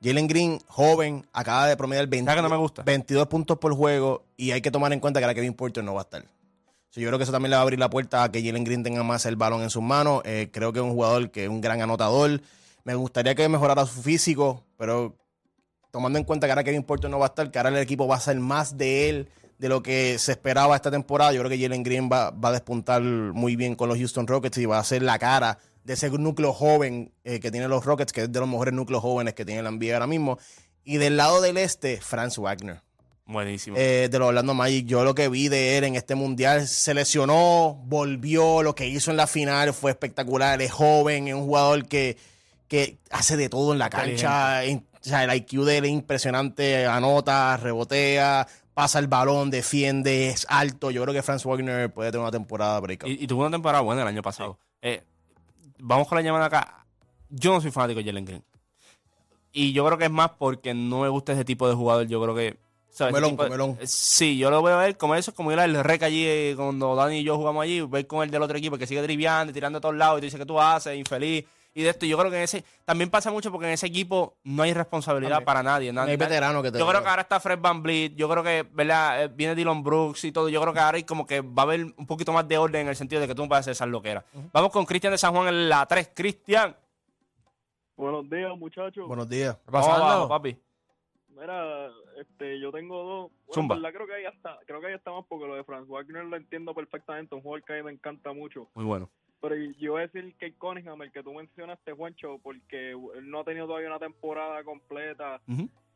Jalen 0.05 0.27
Green, 0.27 0.59
joven, 0.67 1.25
acaba 1.33 1.67
de 1.67 1.75
promediar 1.75 2.07
20, 2.07 2.41
no 2.41 2.49
me 2.49 2.57
gusta? 2.57 2.83
22 2.83 3.27
puntos 3.27 3.57
por 3.57 3.75
juego 3.75 4.23
y 4.37 4.51
hay 4.51 4.61
que 4.61 4.71
tomar 4.71 4.93
en 4.93 4.99
cuenta 4.99 5.19
que 5.19 5.25
la 5.25 5.33
Kevin 5.33 5.53
Porter 5.53 5.83
no 5.83 5.95
va 5.95 6.01
a 6.01 6.03
estar 6.03 6.23
yo 7.01 7.07
creo 7.07 7.19
que 7.19 7.23
eso 7.23 7.31
también 7.31 7.51
le 7.51 7.55
va 7.55 7.61
a 7.61 7.63
abrir 7.63 7.79
la 7.79 7.89
puerta 7.89 8.23
a 8.23 8.31
que 8.31 8.43
Jalen 8.43 8.63
Green 8.63 8.83
tenga 8.83 9.03
más 9.03 9.25
el 9.25 9.35
balón 9.35 9.61
en 9.61 9.69
sus 9.69 9.83
manos. 9.83 10.21
Eh, 10.25 10.49
creo 10.51 10.71
que 10.71 10.79
es 10.79 10.85
un 10.85 10.91
jugador 10.91 11.29
que 11.31 11.43
es 11.43 11.49
un 11.49 11.61
gran 11.61 11.81
anotador. 11.81 12.41
Me 12.83 12.95
gustaría 12.95 13.35
que 13.35 13.49
mejorara 13.49 13.85
su 13.85 14.01
físico, 14.01 14.63
pero 14.77 15.15
tomando 15.91 16.19
en 16.19 16.25
cuenta 16.25 16.47
que 16.47 16.51
ahora 16.51 16.63
Kevin 16.63 16.83
Porter 16.83 17.09
no 17.09 17.19
va 17.19 17.25
a 17.25 17.29
estar, 17.29 17.51
que 17.51 17.57
ahora 17.57 17.69
el 17.69 17.77
equipo 17.77 18.07
va 18.07 18.15
a 18.15 18.19
ser 18.19 18.39
más 18.39 18.77
de 18.77 19.09
él 19.09 19.29
de 19.57 19.69
lo 19.69 19.81
que 19.81 20.17
se 20.19 20.33
esperaba 20.33 20.75
esta 20.75 20.91
temporada. 20.91 21.33
Yo 21.33 21.39
creo 21.41 21.49
que 21.49 21.61
Jalen 21.61 21.83
Green 21.83 22.09
va, 22.11 22.27
a 22.27 22.51
despuntar 22.51 23.01
muy 23.01 23.55
bien 23.55 23.75
con 23.75 23.89
los 23.89 23.97
Houston 23.97 24.27
Rockets 24.27 24.57
y 24.57 24.65
va 24.65 24.79
a 24.79 24.83
ser 24.83 25.01
la 25.01 25.19
cara 25.19 25.57
de 25.85 25.93
ese 25.93 26.09
núcleo 26.09 26.51
joven 26.51 27.13
eh, 27.23 27.39
que 27.39 27.51
tienen 27.51 27.69
los 27.69 27.85
Rockets, 27.85 28.11
que 28.11 28.23
es 28.23 28.31
de 28.31 28.39
los 28.39 28.49
mejores 28.49 28.73
núcleos 28.73 29.01
jóvenes 29.01 29.35
que 29.35 29.45
tiene 29.45 29.61
la 29.61 29.71
NBA 29.71 29.93
ahora 29.93 30.07
mismo. 30.07 30.39
Y 30.83 30.97
del 30.97 31.15
lado 31.15 31.41
del 31.41 31.57
este, 31.57 32.01
Franz 32.01 32.37
Wagner. 32.37 32.81
Buenísimo. 33.27 33.77
Eh, 33.77 34.09
de 34.11 34.19
los 34.19 34.27
Orlando 34.27 34.53
Magic. 34.55 34.87
Yo 34.87 35.03
lo 35.03 35.15
que 35.15 35.29
vi 35.29 35.47
de 35.47 35.77
él 35.77 35.83
en 35.83 35.95
este 35.95 36.15
mundial, 36.15 36.67
se 36.67 36.93
lesionó, 36.93 37.81
volvió, 37.85 38.63
lo 38.63 38.75
que 38.75 38.87
hizo 38.87 39.11
en 39.11 39.17
la 39.17 39.27
final 39.27 39.73
fue 39.73 39.91
espectacular. 39.91 40.59
Es 40.61 40.71
joven, 40.71 41.27
es 41.27 41.35
un 41.35 41.45
jugador 41.45 41.87
que, 41.87 42.17
que 42.67 42.97
hace 43.11 43.37
de 43.37 43.47
todo 43.47 43.71
en 43.71 43.79
la 43.79 43.89
cancha. 43.91 44.61
o 44.63 45.03
sea, 45.03 45.23
el 45.23 45.35
IQ 45.35 45.65
de 45.65 45.77
él 45.77 45.85
es 45.85 45.91
impresionante, 45.91 46.87
anota, 46.87 47.57
rebotea, 47.57 48.47
pasa 48.73 48.97
el 48.97 49.07
balón, 49.07 49.51
defiende, 49.51 50.29
es 50.29 50.47
alto. 50.49 50.89
Yo 50.89 51.03
creo 51.03 51.13
que 51.13 51.21
Franz 51.21 51.45
Wagner 51.45 51.93
puede 51.93 52.11
tener 52.11 52.23
una 52.23 52.31
temporada 52.31 52.79
breakout. 52.79 53.11
Y, 53.11 53.27
tuvo 53.27 53.41
una 53.41 53.51
temporada 53.51 53.81
buena 53.81 54.01
el 54.01 54.07
año 54.07 54.23
pasado. 54.23 54.59
Eh, 54.81 55.03
vamos 55.85 56.07
con 56.07 56.17
la 56.17 56.21
llamada 56.21 56.45
acá. 56.45 56.85
Yo 57.29 57.53
no 57.53 57.61
soy 57.61 57.71
fanático 57.71 57.99
de 57.99 58.05
Jalen 58.05 58.25
Green. 58.25 58.43
Y 59.51 59.71
yo 59.71 59.85
creo 59.85 59.97
que 59.97 60.05
es 60.05 60.11
más 60.11 60.31
porque 60.31 60.73
no 60.73 61.01
me 61.01 61.09
gusta 61.09 61.33
ese 61.33 61.45
tipo 61.45 61.67
de 61.67 61.75
jugador. 61.75 62.07
Yo 62.07 62.21
creo 62.21 62.35
que 62.35 62.57
Melón, 63.11 63.35
melón. 63.35 63.77
Sí, 63.83 64.37
yo 64.37 64.49
lo 64.49 64.63
veo 64.63 64.75
a 64.75 64.83
ver 64.83 64.97
como 64.97 65.15
eso, 65.15 65.33
como 65.33 65.51
ir 65.51 65.59
al 65.59 65.83
rec 65.83 66.03
allí 66.03 66.23
eh, 66.25 66.53
cuando 66.55 66.95
Dani 66.95 67.19
y 67.19 67.23
yo 67.23 67.35
jugamos 67.35 67.63
allí, 67.63 67.81
ver 67.81 68.07
con 68.07 68.23
el 68.23 68.31
del 68.31 68.41
otro 68.41 68.57
equipo 68.57 68.77
que 68.77 68.87
sigue 68.87 69.03
triviando, 69.03 69.51
tirando 69.51 69.79
a 69.79 69.81
todos 69.81 69.95
lados 69.95 70.17
y 70.17 70.21
te 70.21 70.27
dice 70.27 70.37
que 70.37 70.45
tú 70.45 70.61
haces, 70.61 70.97
infeliz. 70.97 71.43
Y 71.77 71.83
de 71.83 71.89
esto, 71.89 72.05
yo 72.05 72.17
creo 72.17 72.31
que 72.31 72.37
en 72.37 72.43
ese 72.43 72.63
también 72.85 73.09
pasa 73.09 73.31
mucho 73.31 73.51
porque 73.51 73.67
en 73.67 73.73
ese 73.73 73.85
equipo 73.87 74.37
no 74.45 74.63
hay 74.63 74.73
responsabilidad 74.73 75.43
para 75.43 75.61
nadie. 75.61 75.91
No 75.91 76.03
hay 76.03 76.15
veterano 76.15 76.63
que 76.63 76.71
te 76.71 76.79
Yo 76.79 76.87
creo 76.87 77.03
que 77.03 77.09
ahora 77.09 77.23
está 77.23 77.37
Fred 77.41 77.59
Van 77.59 77.83
Vliet, 77.83 78.15
yo 78.15 78.29
creo 78.29 78.41
que, 78.43 78.65
¿verdad? 78.71 79.25
Eh, 79.25 79.27
viene 79.27 79.55
Dylan 79.55 79.83
Brooks 79.83 80.23
y 80.23 80.31
todo. 80.31 80.47
Yo 80.47 80.61
creo 80.61 80.73
que 80.73 80.79
ahora 80.79 80.95
hay 80.95 81.03
como 81.03 81.27
que 81.27 81.41
va 81.41 81.63
a 81.63 81.65
haber 81.65 81.81
un 81.97 82.07
poquito 82.07 82.31
más 82.31 82.47
de 82.47 82.57
orden 82.57 82.83
en 82.83 82.87
el 82.87 82.95
sentido 82.95 83.21
de 83.21 83.27
que 83.27 83.35
tú 83.35 83.41
no 83.41 83.49
puedes 83.49 83.59
hacer 83.59 83.73
esa 83.73 83.85
loquera. 83.85 84.23
Vamos 84.53 84.71
con 84.71 84.85
Cristian 84.85 85.11
de 85.11 85.17
San 85.17 85.33
Juan 85.33 85.49
en 85.49 85.67
la 85.67 85.85
3. 85.85 86.11
Cristian. 86.15 86.73
Buenos 87.97 88.29
días, 88.29 88.57
muchachos. 88.57 89.05
Buenos 89.05 89.27
días. 89.27 89.57
¿Qué 89.65 89.71
pasa, 89.71 90.27
papi? 90.29 90.57
Mira, 91.27 91.89
este, 92.17 92.57
yo 92.57 92.71
tengo 92.71 93.03
dos. 93.03 93.31
Bueno, 93.53 93.75
verdad, 93.75 93.93
creo 93.93 94.07
que 94.07 94.13
ahí 94.13 94.33
está, 94.33 94.57
creo 94.65 94.79
que 94.79 94.87
ahí 94.87 94.93
está 94.93 95.11
más 95.11 95.25
porque 95.27 95.45
lo 95.45 95.55
de 95.55 95.65
Franz 95.65 95.85
Wagner 95.89 96.23
lo 96.23 96.37
entiendo 96.37 96.73
perfectamente, 96.73 97.35
un 97.35 97.41
jugador 97.41 97.65
que 97.65 97.73
a 97.73 97.75
mí 97.75 97.83
me 97.83 97.91
encanta 97.91 98.31
mucho. 98.31 98.69
Muy 98.75 98.85
bueno. 98.85 99.09
Pero 99.41 99.55
yo 99.55 99.93
voy 99.93 100.01
a 100.01 100.07
decir 100.07 100.33
que 100.39 100.53
Cunningham, 100.53 101.01
el 101.03 101.11
que 101.11 101.23
tú 101.23 101.33
mencionaste, 101.33 101.91
Juancho, 101.91 102.39
porque 102.41 102.91
él 102.91 103.29
no 103.29 103.41
ha 103.41 103.43
tenido 103.43 103.67
todavía 103.67 103.89
una 103.89 103.99
temporada 103.99 104.63
completa, 104.63 105.41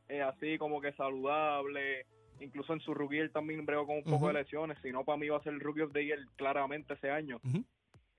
eh, 0.07 0.21
así 0.21 0.57
como 0.57 0.81
que 0.81 0.93
saludable. 0.93 2.05
Incluso 2.41 2.73
en 2.73 2.79
su 2.79 2.93
rookie 2.93 3.19
él 3.19 3.31
también 3.31 3.65
bregó 3.65 3.85
con 3.85 3.97
un 3.97 4.03
poco 4.03 4.27
de 4.27 4.33
lesiones. 4.33 4.77
Si 4.81 4.91
no, 4.91 5.03
para 5.03 5.17
mí 5.17 5.27
va 5.27 5.37
a 5.37 5.43
ser 5.43 5.53
el 5.53 5.59
rookie 5.59 5.81
of 5.81 5.93
the 5.93 6.05
year 6.05 6.19
claramente 6.35 6.93
ese 6.93 7.09
año. 7.09 7.39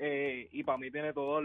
Eh, 0.03 0.49
y 0.53 0.63
para 0.63 0.79
mí 0.79 0.91
tiene 0.91 1.13
todas 1.13 1.45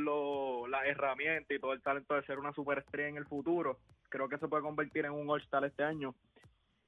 las 0.69 0.85
herramientas 0.85 1.55
y 1.55 1.59
todo 1.59 1.73
el 1.73 1.81
talento 1.81 2.15
de 2.15 2.23
ser 2.23 2.39
una 2.39 2.53
superestrella 2.53 3.09
en 3.09 3.17
el 3.17 3.25
futuro. 3.25 3.79
Creo 4.09 4.29
que 4.29 4.37
se 4.37 4.47
puede 4.47 4.63
convertir 4.63 5.05
en 5.05 5.11
un 5.11 5.29
All-Star 5.29 5.65
este 5.65 5.83
año. 5.83 6.15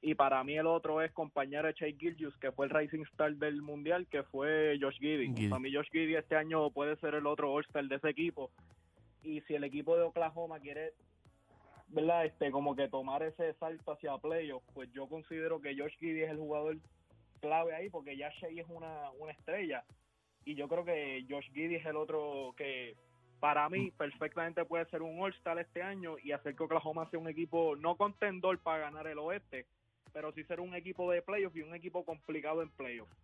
Y 0.08 0.16
para 0.16 0.42
mí 0.42 0.58
el 0.58 0.68
otro 0.68 1.02
es 1.02 1.12
compañero 1.12 1.68
de 1.68 1.74
Chase 1.74 1.98
Gilgius, 2.00 2.38
que 2.38 2.54
fue 2.54 2.66
el 2.66 2.70
Racing 2.70 3.02
Star 3.12 3.36
del 3.36 3.62
Mundial, 3.62 4.08
que 4.08 4.24
fue 4.24 4.78
Josh 4.80 5.00
Giddy. 5.00 5.50
Para 5.50 5.60
mí 5.60 5.70
Josh 5.74 5.90
Giddy 5.92 6.16
este 6.16 6.38
año 6.38 6.70
puede 6.70 6.96
ser 6.96 7.16
el 7.16 7.28
otro 7.28 7.52
All-Star 7.52 7.84
de 7.90 7.96
ese 7.96 8.12
equipo. 8.12 8.50
Y 9.22 9.42
si 9.42 9.56
el 9.56 9.66
equipo 9.66 9.98
de 9.98 10.04
Oklahoma 10.04 10.62
quiere 10.62 10.94
¿verdad? 11.90 12.26
Este, 12.26 12.52
como 12.52 12.74
que 12.74 12.88
tomar 12.88 13.22
ese 13.22 13.54
salto 13.56 13.92
hacia 13.92 14.18
playoffs, 14.18 14.66
pues 14.74 14.90
yo 14.94 15.10
considero 15.10 15.60
que 15.60 15.78
Josh 15.78 15.98
Giddy 16.00 16.22
es 16.22 16.30
el 16.30 16.38
jugador 16.38 16.78
clave 17.42 17.76
ahí 17.76 17.90
porque 17.90 18.16
ya 18.16 18.30
Shea 18.30 18.62
es 18.62 18.70
una, 18.70 19.12
una 19.20 19.34
estrella 19.34 19.84
y 20.46 20.56
yo 20.56 20.70
creo 20.70 20.86
que 20.86 21.26
Josh 21.30 21.52
Giddy 21.52 21.76
es 21.76 21.86
el 21.86 21.98
otro 21.98 22.54
que 22.56 22.96
para 23.42 23.68
mí 23.68 23.92
perfectamente 23.92 24.64
puede 24.64 24.86
ser 24.86 25.02
un 25.02 25.22
All-Star 25.22 25.60
este 25.60 25.82
año 25.82 26.16
y 26.24 26.32
hacer 26.32 26.56
que 26.56 26.64
Oklahoma 26.64 27.10
sea 27.10 27.20
un 27.20 27.28
equipo 27.28 27.76
no 27.76 27.98
contendor 27.98 28.58
para 28.60 28.80
ganar 28.80 29.06
el 29.08 29.20
oeste, 29.20 29.66
pero 30.14 30.32
sí 30.34 30.44
ser 30.44 30.60
un 30.60 30.76
equipo 30.76 31.12
de 31.12 31.22
playoffs 31.22 31.56
y 31.56 31.62
un 31.62 31.76
equipo 31.76 32.04
complicado 32.04 32.62
en 32.62 32.70
playoffs. 32.70 33.16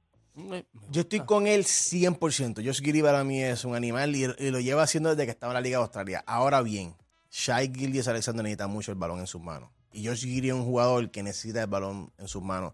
Yo 0.89 1.01
estoy 1.01 1.19
con 1.21 1.45
él 1.45 1.63
100%. 1.63 2.65
Josh 2.65 2.81
Giddy 2.81 3.01
para 3.01 3.23
mí 3.23 3.43
es 3.43 3.65
un 3.65 3.75
animal 3.75 4.15
y, 4.15 4.25
lo 4.49 4.59
lleva 4.59 4.83
haciendo 4.83 5.09
desde 5.09 5.25
que 5.25 5.31
estaba 5.31 5.51
en 5.51 5.55
la 5.55 5.61
Liga 5.61 5.77
de 5.77 5.83
Australia. 5.83 6.23
Ahora 6.25 6.61
bien, 6.61 6.95
Shai 7.31 7.71
Gildias 7.73 8.07
Alexander 8.07 8.43
necesita 8.43 8.67
mucho 8.67 8.91
el 8.91 8.97
balón 8.97 9.19
en 9.19 9.27
sus 9.27 9.41
manos. 9.41 9.69
Y 9.91 10.07
Josh 10.07 10.23
Giddy 10.23 10.49
es 10.49 10.55
un 10.55 10.65
jugador 10.65 11.11
que 11.11 11.21
necesita 11.21 11.61
el 11.61 11.67
balón 11.67 12.11
en 12.17 12.27
sus 12.27 12.41
manos. 12.41 12.73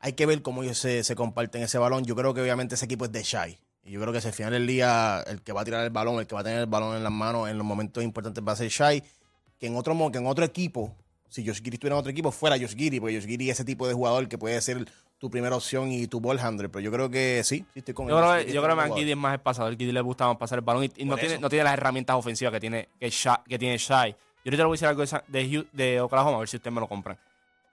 Hay 0.00 0.14
que 0.14 0.24
ver 0.24 0.40
cómo 0.40 0.62
ellos 0.62 0.78
se, 0.78 1.14
comparten 1.14 1.62
ese 1.62 1.76
balón. 1.78 2.04
Yo 2.04 2.16
creo 2.16 2.32
que 2.32 2.40
obviamente 2.40 2.74
ese 2.74 2.86
equipo 2.86 3.04
es 3.04 3.12
de 3.12 3.22
Shai. 3.22 3.58
Y 3.84 3.92
yo 3.92 4.00
creo 4.00 4.12
que 4.12 4.22
si 4.22 4.28
al 4.28 4.34
final 4.34 4.52
del 4.52 4.66
día 4.66 5.22
el 5.26 5.42
que 5.42 5.52
va 5.52 5.60
a 5.60 5.64
tirar 5.64 5.84
el 5.84 5.90
balón, 5.90 6.20
el 6.20 6.26
que 6.26 6.34
va 6.34 6.40
a 6.40 6.44
tener 6.44 6.60
el 6.60 6.66
balón 6.66 6.96
en 6.96 7.02
las 7.02 7.12
manos 7.12 7.50
en 7.50 7.58
los 7.58 7.66
momentos 7.66 8.02
importantes 8.02 8.42
va 8.46 8.52
a 8.52 8.56
ser 8.56 8.68
Shai. 8.68 9.04
Que 9.58 9.66
en 9.66 9.76
otro, 9.76 9.94
que 10.10 10.18
en 10.18 10.26
otro 10.26 10.44
equipo, 10.44 10.96
si 11.34 11.44
Josh 11.44 11.58
Giddy 11.62 11.74
estuviera 11.74 11.96
en 11.96 12.00
otro 12.00 12.12
equipo, 12.12 12.30
fuera 12.30 12.56
Josh 12.56 12.76
Giddy. 12.76 13.00
Porque 13.00 13.16
Josh 13.16 13.26
Giddy 13.26 13.50
es 13.50 13.56
ese 13.56 13.64
tipo 13.64 13.88
de 13.88 13.94
jugador 13.94 14.28
que 14.28 14.38
puede 14.38 14.60
ser 14.60 14.84
tu 15.18 15.28
primera 15.30 15.56
opción 15.56 15.90
y 15.90 16.06
tu 16.06 16.20
ball 16.20 16.38
handler. 16.38 16.70
Pero 16.70 16.80
yo 16.80 16.92
creo 16.92 17.10
que 17.10 17.42
sí, 17.42 17.66
sí 17.72 17.80
estoy 17.80 17.92
con 17.94 18.06
Yo 18.08 18.16
creo, 18.16 18.40
yo 18.42 18.62
creo 18.62 18.76
que. 18.76 18.92
Giddy 19.00 19.10
es 19.10 19.16
más. 19.16 19.40
A 19.58 19.70
Giddy 19.70 19.90
le 19.90 20.00
gusta 20.00 20.28
más 20.28 20.36
pasar 20.36 20.58
el 20.58 20.64
balón 20.64 20.84
y, 20.84 20.92
y 20.96 21.04
no, 21.04 21.16
tiene, 21.16 21.38
no 21.38 21.48
tiene 21.48 21.64
las 21.64 21.72
herramientas 21.72 22.14
ofensivas 22.16 22.52
que 22.52 22.60
tiene, 22.60 22.88
que 23.00 23.10
Sha- 23.10 23.42
que 23.48 23.58
tiene 23.58 23.76
Shai. 23.78 24.12
Yo 24.12 24.50
ahorita 24.50 24.62
le 24.62 24.64
voy 24.66 24.74
a 24.74 24.76
decir 24.76 24.88
algo 24.88 25.04
de, 25.26 25.66
de, 25.72 26.00
Oklahoma, 26.02 26.36
a 26.36 26.40
ver 26.40 26.48
si 26.48 26.56
ustedes 26.58 26.72
me 26.74 26.80
lo 26.80 26.86
compran. 26.86 27.18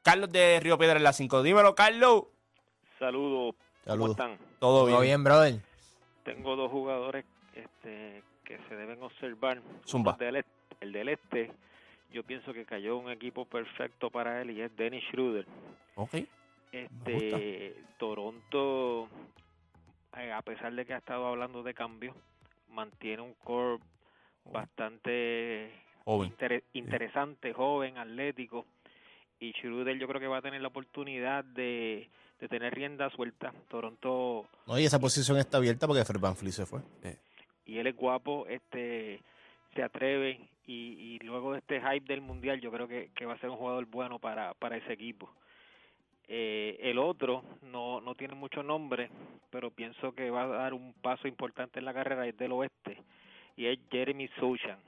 Carlos 0.02 0.32
de 0.32 0.60
Río 0.60 0.78
Piedra 0.80 0.98
en 0.98 1.04
la 1.04 1.14
5. 1.14 1.44
Dímelo, 1.44 1.76
Carlos. 1.76 2.24
Saludos. 2.98 3.56
Saludos. 3.86 4.16
¿Cómo 4.18 4.30
están? 4.32 4.48
Todo 4.60 4.86
bien. 4.86 4.96
Todo 4.96 5.02
bien, 5.04 5.24
brother. 5.24 5.60
Tengo 6.24 6.56
dos 6.56 6.72
jugadores 6.72 7.26
este, 7.54 8.24
que 8.44 8.58
se 8.70 8.76
deben 8.76 9.02
observar. 9.04 9.62
Zumba. 9.88 10.16
Uno 10.18 10.26
del 10.26 10.36
este- 10.38 10.50
el 10.80 10.92
del 10.94 11.10
este, 11.10 11.52
yo 12.12 12.24
pienso 12.24 12.54
que 12.54 12.66
cayó 12.66 12.98
un 12.98 13.10
equipo 13.12 13.46
perfecto 13.46 14.10
para 14.10 14.42
él 14.42 14.52
y 14.52 14.62
es 14.62 14.76
Dennis 14.76 15.04
Schroeder. 15.12 15.46
Ok. 15.96 16.16
Este, 16.72 17.76
Toronto, 17.98 19.10
eh, 20.18 20.32
a 20.32 20.42
pesar 20.42 20.74
de 20.74 20.86
que 20.86 20.94
ha 20.94 20.98
estado 20.98 21.28
hablando 21.28 21.64
de 21.64 21.74
cambio, 21.74 22.16
mantiene 22.70 23.22
un 23.22 23.34
core 23.44 23.80
bastante 24.46 25.72
Joven. 26.06 26.30
intere- 26.32 26.64
interesante, 26.74 27.54
joven, 27.54 27.98
atlético. 27.98 28.66
Y 29.40 29.52
Schroeder 29.54 29.98
yo 29.98 30.08
creo 30.08 30.20
que 30.22 30.28
va 30.28 30.38
a 30.38 30.42
tener 30.42 30.62
la 30.62 30.68
oportunidad 30.70 31.44
de, 31.44 32.10
de 32.40 32.48
tener 32.48 32.74
rienda 32.74 33.10
suelta. 33.10 33.54
Toronto 33.70 34.46
No, 34.68 34.80
y 34.80 34.86
esa 34.86 35.00
posición 35.00 35.38
está 35.38 35.58
abierta 35.58 35.88
porque 35.88 36.06
Fred 36.06 36.20
Van 36.22 36.36
Fleet 36.36 36.54
se 36.54 36.66
fue. 36.66 36.82
y 37.66 37.78
él 37.78 37.88
es 37.88 37.96
guapo, 37.96 38.46
este 38.48 39.22
se 39.76 39.84
atreve 39.84 40.40
y, 40.66 40.74
y 40.74 41.20
luego 41.20 41.54
de 41.54 41.60
este 41.60 41.82
hype 41.82 42.06
del 42.06 42.22
mundial 42.22 42.60
yo 42.62 42.72
creo 42.72 42.88
que, 42.88 43.12
que 43.16 43.26
va 43.26 43.34
a 43.34 43.40
ser 43.40 43.50
un 43.50 43.58
jugador 43.58 43.86
bueno 43.86 44.20
para, 44.20 44.54
para 44.54 44.78
ese 44.78 44.94
equipo. 44.94 45.32
Eh, 46.28 46.78
el 46.80 46.98
otro 46.98 47.44
no, 47.62 48.00
no 48.00 48.16
tiene 48.16 48.36
mucho 48.36 48.64
nombre, 48.64 49.10
pero 49.50 49.70
pienso 49.70 50.14
que 50.14 50.30
va 50.30 50.44
a 50.44 50.48
dar 50.48 50.74
un 50.74 50.94
paso 50.94 51.28
importante 51.28 51.80
en 51.80 51.86
la 51.86 51.94
carrera 51.94 52.26
es 52.26 52.38
del 52.38 52.54
oeste 52.54 52.98
y 53.58 53.66
es 53.66 53.78
Jeremy 53.92 54.30
Sochan. 54.40 54.80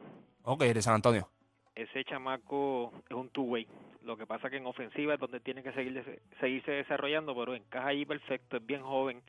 Ok, 0.44 0.64
de 0.64 0.82
San 0.82 0.96
Antonio. 0.96 1.28
Ese 1.76 2.04
chamaco 2.06 2.94
es 3.10 3.16
un 3.16 3.30
two-way. 3.30 3.68
Lo 4.04 4.16
que 4.16 4.26
pasa 4.26 4.50
que 4.50 4.58
en 4.58 4.66
ofensiva 4.66 5.16
es 5.16 5.20
donde 5.20 5.40
tiene 5.40 5.64
que 5.64 5.74
seguir, 5.74 6.22
seguirse 6.40 6.72
desarrollando, 6.72 7.36
pero 7.36 7.56
encaja 7.56 7.88
ahí 7.88 8.06
perfecto, 8.06 8.58
es 8.58 8.66
bien 8.66 8.82
joven, 8.82 9.22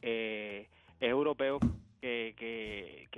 eh, 0.00 0.68
es 0.98 1.08
europeo, 1.08 1.58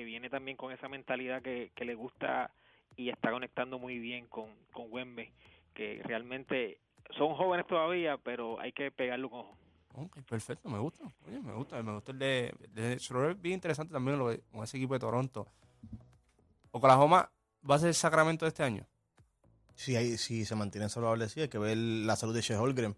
que, 0.04 0.11
viene 0.11 0.30
también 0.30 0.56
con 0.56 0.73
esa 0.73 0.88
mentalidad 0.88 1.42
que, 1.42 1.73
que 1.75 1.84
le 1.84 1.94
gusta 1.94 2.50
y 2.96 3.08
está 3.08 3.30
conectando 3.30 3.78
muy 3.78 3.99
bien 3.99 4.26
con, 4.26 4.50
con 4.73 4.92
Wembe, 4.92 5.32
que 5.73 6.00
realmente 6.04 6.78
son 7.16 7.34
jóvenes 7.34 7.66
todavía, 7.66 8.16
pero 8.18 8.61
hay 8.61 8.73
que 8.73 8.90
pegarlo 8.90 9.30
con 9.30 9.40
ojo. 9.40 9.56
Ok, 9.96 10.23
perfecto, 10.28 10.68
me 10.68 10.78
gusta. 10.78 11.04
Oye, 11.26 11.40
me 11.40 11.52
gusta, 11.52 11.82
me 11.82 11.92
gusta 11.92 12.12
el 12.12 12.18
de, 12.18 12.54
de 12.70 12.99
Schroeder, 12.99 13.37
bien 13.37 13.54
interesante 13.54 13.92
también 13.92 14.18
lo 14.18 14.28
de- 14.28 14.40
con 14.52 14.64
ese 14.64 14.76
equipo 14.76 14.94
de 14.94 15.00
Toronto. 15.00 15.46
Oklahoma 16.73 17.30
va 17.68 17.75
a 17.76 17.78
ser 17.78 17.88
el 17.88 17.94
Sacramento 17.94 18.44
de 18.44 18.49
este 18.49 18.64
año. 18.64 18.87
Si, 19.75 19.96
hay, 19.96 20.16
si 20.18 20.44
se 20.44 20.54
mantienen 20.56 20.90
saludables, 20.90 21.32
sí, 21.32 21.40
hay 21.40 21.49
que 21.49 21.58
ver 21.58 21.76
la 21.76 22.16
salud 22.16 22.34
de 22.34 22.42
Shea 22.42 22.61
Holgren. 22.61 22.96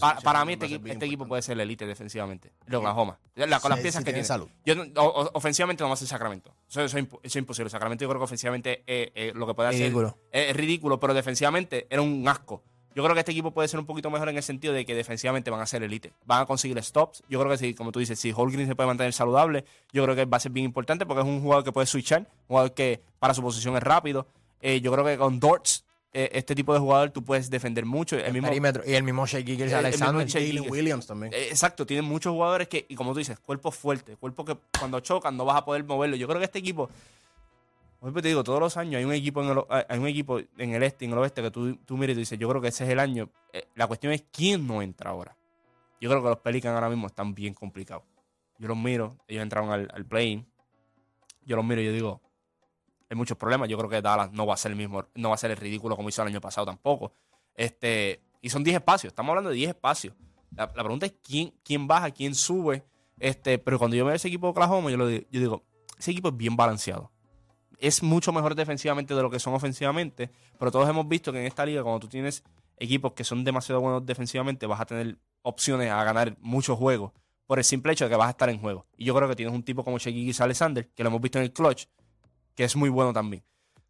Pa- 0.00 0.16
para 0.20 0.44
mí 0.44 0.54
este, 0.54 0.66
este 0.92 1.06
equipo 1.06 1.26
puede 1.26 1.40
ser 1.42 1.52
el 1.54 1.60
elite 1.60 1.86
defensivamente. 1.86 2.52
El 2.66 2.74
Oklahoma. 2.76 3.18
La- 3.36 3.60
con 3.60 3.70
las 3.70 3.80
piezas 3.80 4.04
que 4.04 4.12
tiene. 4.12 4.24
salud. 4.26 4.48
Yo 4.64 4.74
no- 4.74 4.84
o- 5.00 5.22
o- 5.22 5.30
ofensivamente 5.34 5.82
no 5.84 5.88
va 5.88 5.94
a 5.94 5.96
ser 5.96 6.08
Sacramento. 6.08 6.52
Eso, 6.68 6.82
eso 6.82 6.98
es 6.98 7.04
impo- 7.04 7.20
eso 7.22 7.22
es 7.22 7.36
imposible. 7.36 7.70
Sacramento 7.70 8.02
yo 8.02 8.08
creo 8.08 8.20
que 8.20 8.24
ofensivamente 8.24 8.82
eh, 8.86 9.12
eh, 9.14 9.32
lo 9.34 9.46
que 9.46 9.54
puede 9.54 9.68
hacer 9.68 9.80
Ridículo. 9.82 10.18
es, 10.32 10.50
es 10.50 10.56
ridículo, 10.56 10.98
pero 10.98 11.14
defensivamente 11.14 11.86
era 11.90 12.02
un 12.02 12.26
asco. 12.26 12.62
Yo 12.94 13.04
creo 13.04 13.14
que 13.14 13.20
este 13.20 13.30
equipo 13.32 13.52
puede 13.52 13.68
ser 13.68 13.78
un 13.78 13.86
poquito 13.86 14.10
mejor 14.10 14.28
en 14.28 14.36
el 14.36 14.42
sentido 14.42 14.74
de 14.74 14.84
que 14.84 14.92
defensivamente 14.94 15.50
van 15.52 15.60
a 15.60 15.66
ser 15.66 15.84
elite. 15.84 16.12
Van 16.26 16.42
a 16.42 16.46
conseguir 16.46 16.82
stops. 16.82 17.22
Yo 17.28 17.38
creo 17.38 17.52
que 17.52 17.58
si, 17.58 17.74
como 17.74 17.92
tú 17.92 18.00
dices, 18.00 18.18
si 18.18 18.32
Holgren 18.34 18.66
se 18.66 18.74
puede 18.74 18.88
mantener 18.88 19.12
saludable, 19.12 19.64
yo 19.92 20.02
creo 20.02 20.16
que 20.16 20.24
va 20.24 20.38
a 20.38 20.40
ser 20.40 20.50
bien 20.50 20.64
importante 20.64 21.06
porque 21.06 21.20
es 21.22 21.28
un 21.28 21.40
jugador 21.40 21.62
que 21.64 21.70
puede 21.70 21.86
switchar, 21.86 22.22
un 22.22 22.46
jugador 22.48 22.74
que 22.74 23.00
para 23.20 23.34
su 23.34 23.42
posición 23.42 23.76
es 23.76 23.82
rápido. 23.84 24.26
Eh, 24.60 24.80
yo 24.80 24.90
creo 24.90 25.04
que 25.04 25.16
con 25.16 25.38
Dortz, 25.38 25.84
eh, 26.12 26.30
este 26.32 26.54
tipo 26.54 26.72
de 26.72 26.78
jugador, 26.80 27.10
tú 27.10 27.22
puedes 27.22 27.50
defender 27.50 27.84
mucho. 27.84 28.16
El 28.18 28.32
mismo, 28.32 28.48
Perímetro. 28.48 28.82
Y 28.86 28.94
el 28.94 29.02
mismo 29.02 29.26
Shea 29.26 29.40
El- 29.40 29.48
el 29.62 29.74
Alexander. 29.74 30.24
mismo 30.24 30.40
Gilgeous. 30.40 30.70
Williams 30.70 31.06
también. 31.06 31.32
Eh, 31.34 31.48
Exacto, 31.50 31.84
tienen 31.86 32.04
muchos 32.06 32.32
jugadores 32.32 32.68
que, 32.68 32.86
y 32.88 32.94
como 32.94 33.12
tú 33.12 33.18
dices, 33.18 33.38
cuerpos 33.40 33.74
fuertes, 33.76 34.16
cuerpos 34.16 34.46
que 34.46 34.56
cuando 34.78 35.00
chocan 35.00 35.36
no 35.36 35.44
vas 35.44 35.56
a 35.58 35.64
poder 35.64 35.84
moverlo. 35.84 36.16
Yo 36.16 36.26
creo 36.26 36.38
que 36.38 36.46
este 36.46 36.58
equipo, 36.60 36.88
te 38.14 38.28
digo, 38.28 38.42
todos 38.44 38.60
los 38.60 38.76
años 38.76 38.96
hay 38.98 39.04
un 39.04 39.12
equipo 39.12 39.42
en 39.42 39.50
el, 39.50 39.58
hay 39.88 39.98
un 39.98 40.06
equipo 40.06 40.38
en 40.56 40.74
el 40.74 40.82
este 40.82 41.04
y 41.04 41.08
en 41.08 41.12
el 41.12 41.18
oeste 41.18 41.42
que 41.42 41.50
tú, 41.50 41.76
tú 41.84 41.96
miras 41.96 42.12
y 42.12 42.14
tú 42.14 42.20
dices, 42.20 42.38
yo 42.38 42.48
creo 42.48 42.60
que 42.62 42.68
ese 42.68 42.84
es 42.84 42.90
el 42.90 43.00
año. 43.00 43.28
Eh, 43.52 43.66
la 43.74 43.86
cuestión 43.86 44.12
es 44.12 44.24
quién 44.32 44.66
no 44.66 44.80
entra 44.82 45.10
ahora. 45.10 45.36
Yo 46.00 46.08
creo 46.08 46.22
que 46.22 46.28
los 46.28 46.38
Pelicans 46.38 46.74
ahora 46.74 46.88
mismo 46.88 47.08
están 47.08 47.34
bien 47.34 47.54
complicados. 47.54 48.04
Yo 48.58 48.68
los 48.68 48.76
miro, 48.76 49.16
ellos 49.28 49.42
entraron 49.42 49.70
al, 49.70 49.88
al 49.92 50.04
play 50.04 50.44
Yo 51.44 51.56
los 51.56 51.64
miro 51.64 51.80
y 51.80 51.86
yo 51.86 51.92
digo, 51.92 52.20
hay 53.08 53.16
muchos 53.16 53.36
problemas. 53.36 53.68
Yo 53.68 53.78
creo 53.78 53.90
que 53.90 54.02
Dallas 54.02 54.32
no 54.32 54.46
va 54.46 54.54
a 54.54 54.56
ser 54.56 54.72
el 54.72 54.76
mismo, 54.76 55.04
no 55.14 55.28
va 55.30 55.34
a 55.34 55.38
ser 55.38 55.50
el 55.50 55.56
ridículo 55.56 55.96
como 55.96 56.08
hizo 56.08 56.22
el 56.22 56.28
año 56.28 56.40
pasado 56.40 56.66
tampoco. 56.66 57.12
Este, 57.54 58.22
y 58.40 58.50
son 58.50 58.62
10 58.62 58.76
espacios, 58.76 59.10
estamos 59.10 59.30
hablando 59.30 59.50
de 59.50 59.56
10 59.56 59.70
espacios. 59.70 60.14
La, 60.54 60.68
pregunta 60.72 61.06
es 61.06 61.14
quién, 61.22 61.54
quién 61.62 61.86
baja, 61.86 62.10
quién 62.10 62.34
sube. 62.34 62.84
Este, 63.18 63.58
pero 63.58 63.78
cuando 63.78 63.96
yo 63.96 64.04
veo 64.04 64.14
ese 64.14 64.28
equipo 64.28 64.46
de 64.46 64.50
Oklahoma, 64.52 64.90
yo, 64.90 64.96
lo 64.96 65.06
digo, 65.06 65.26
yo 65.30 65.40
digo, 65.40 65.64
ese 65.98 66.12
equipo 66.12 66.28
es 66.28 66.36
bien 66.36 66.56
balanceado. 66.56 67.10
Es 67.78 68.02
mucho 68.02 68.32
mejor 68.32 68.54
defensivamente 68.54 69.14
de 69.14 69.22
lo 69.22 69.30
que 69.30 69.38
son 69.38 69.54
ofensivamente, 69.54 70.30
pero 70.58 70.70
todos 70.70 70.88
hemos 70.88 71.06
visto 71.06 71.32
que 71.32 71.40
en 71.40 71.46
esta 71.46 71.64
liga, 71.64 71.82
cuando 71.82 72.00
tú 72.00 72.08
tienes 72.08 72.42
equipos 72.76 73.12
que 73.12 73.24
son 73.24 73.44
demasiado 73.44 73.80
buenos 73.80 74.04
defensivamente, 74.04 74.66
vas 74.66 74.80
a 74.80 74.86
tener 74.86 75.18
opciones 75.42 75.90
a 75.90 76.02
ganar 76.04 76.36
muchos 76.40 76.78
juegos 76.78 77.12
por 77.46 77.58
el 77.58 77.64
simple 77.64 77.92
hecho 77.92 78.04
de 78.04 78.10
que 78.10 78.16
vas 78.16 78.28
a 78.28 78.30
estar 78.30 78.50
en 78.50 78.60
juego. 78.60 78.86
Y 78.96 79.04
yo 79.04 79.14
creo 79.14 79.28
que 79.28 79.36
tienes 79.36 79.54
un 79.54 79.62
tipo 79.62 79.84
como 79.84 79.98
Shea 79.98 80.12
Alexander, 80.44 80.88
que 80.88 81.02
lo 81.02 81.08
hemos 81.08 81.20
visto 81.20 81.38
en 81.38 81.44
el 81.44 81.52
clutch, 81.52 81.86
que 82.58 82.64
es 82.64 82.74
muy 82.74 82.88
bueno 82.88 83.12
también. 83.12 83.44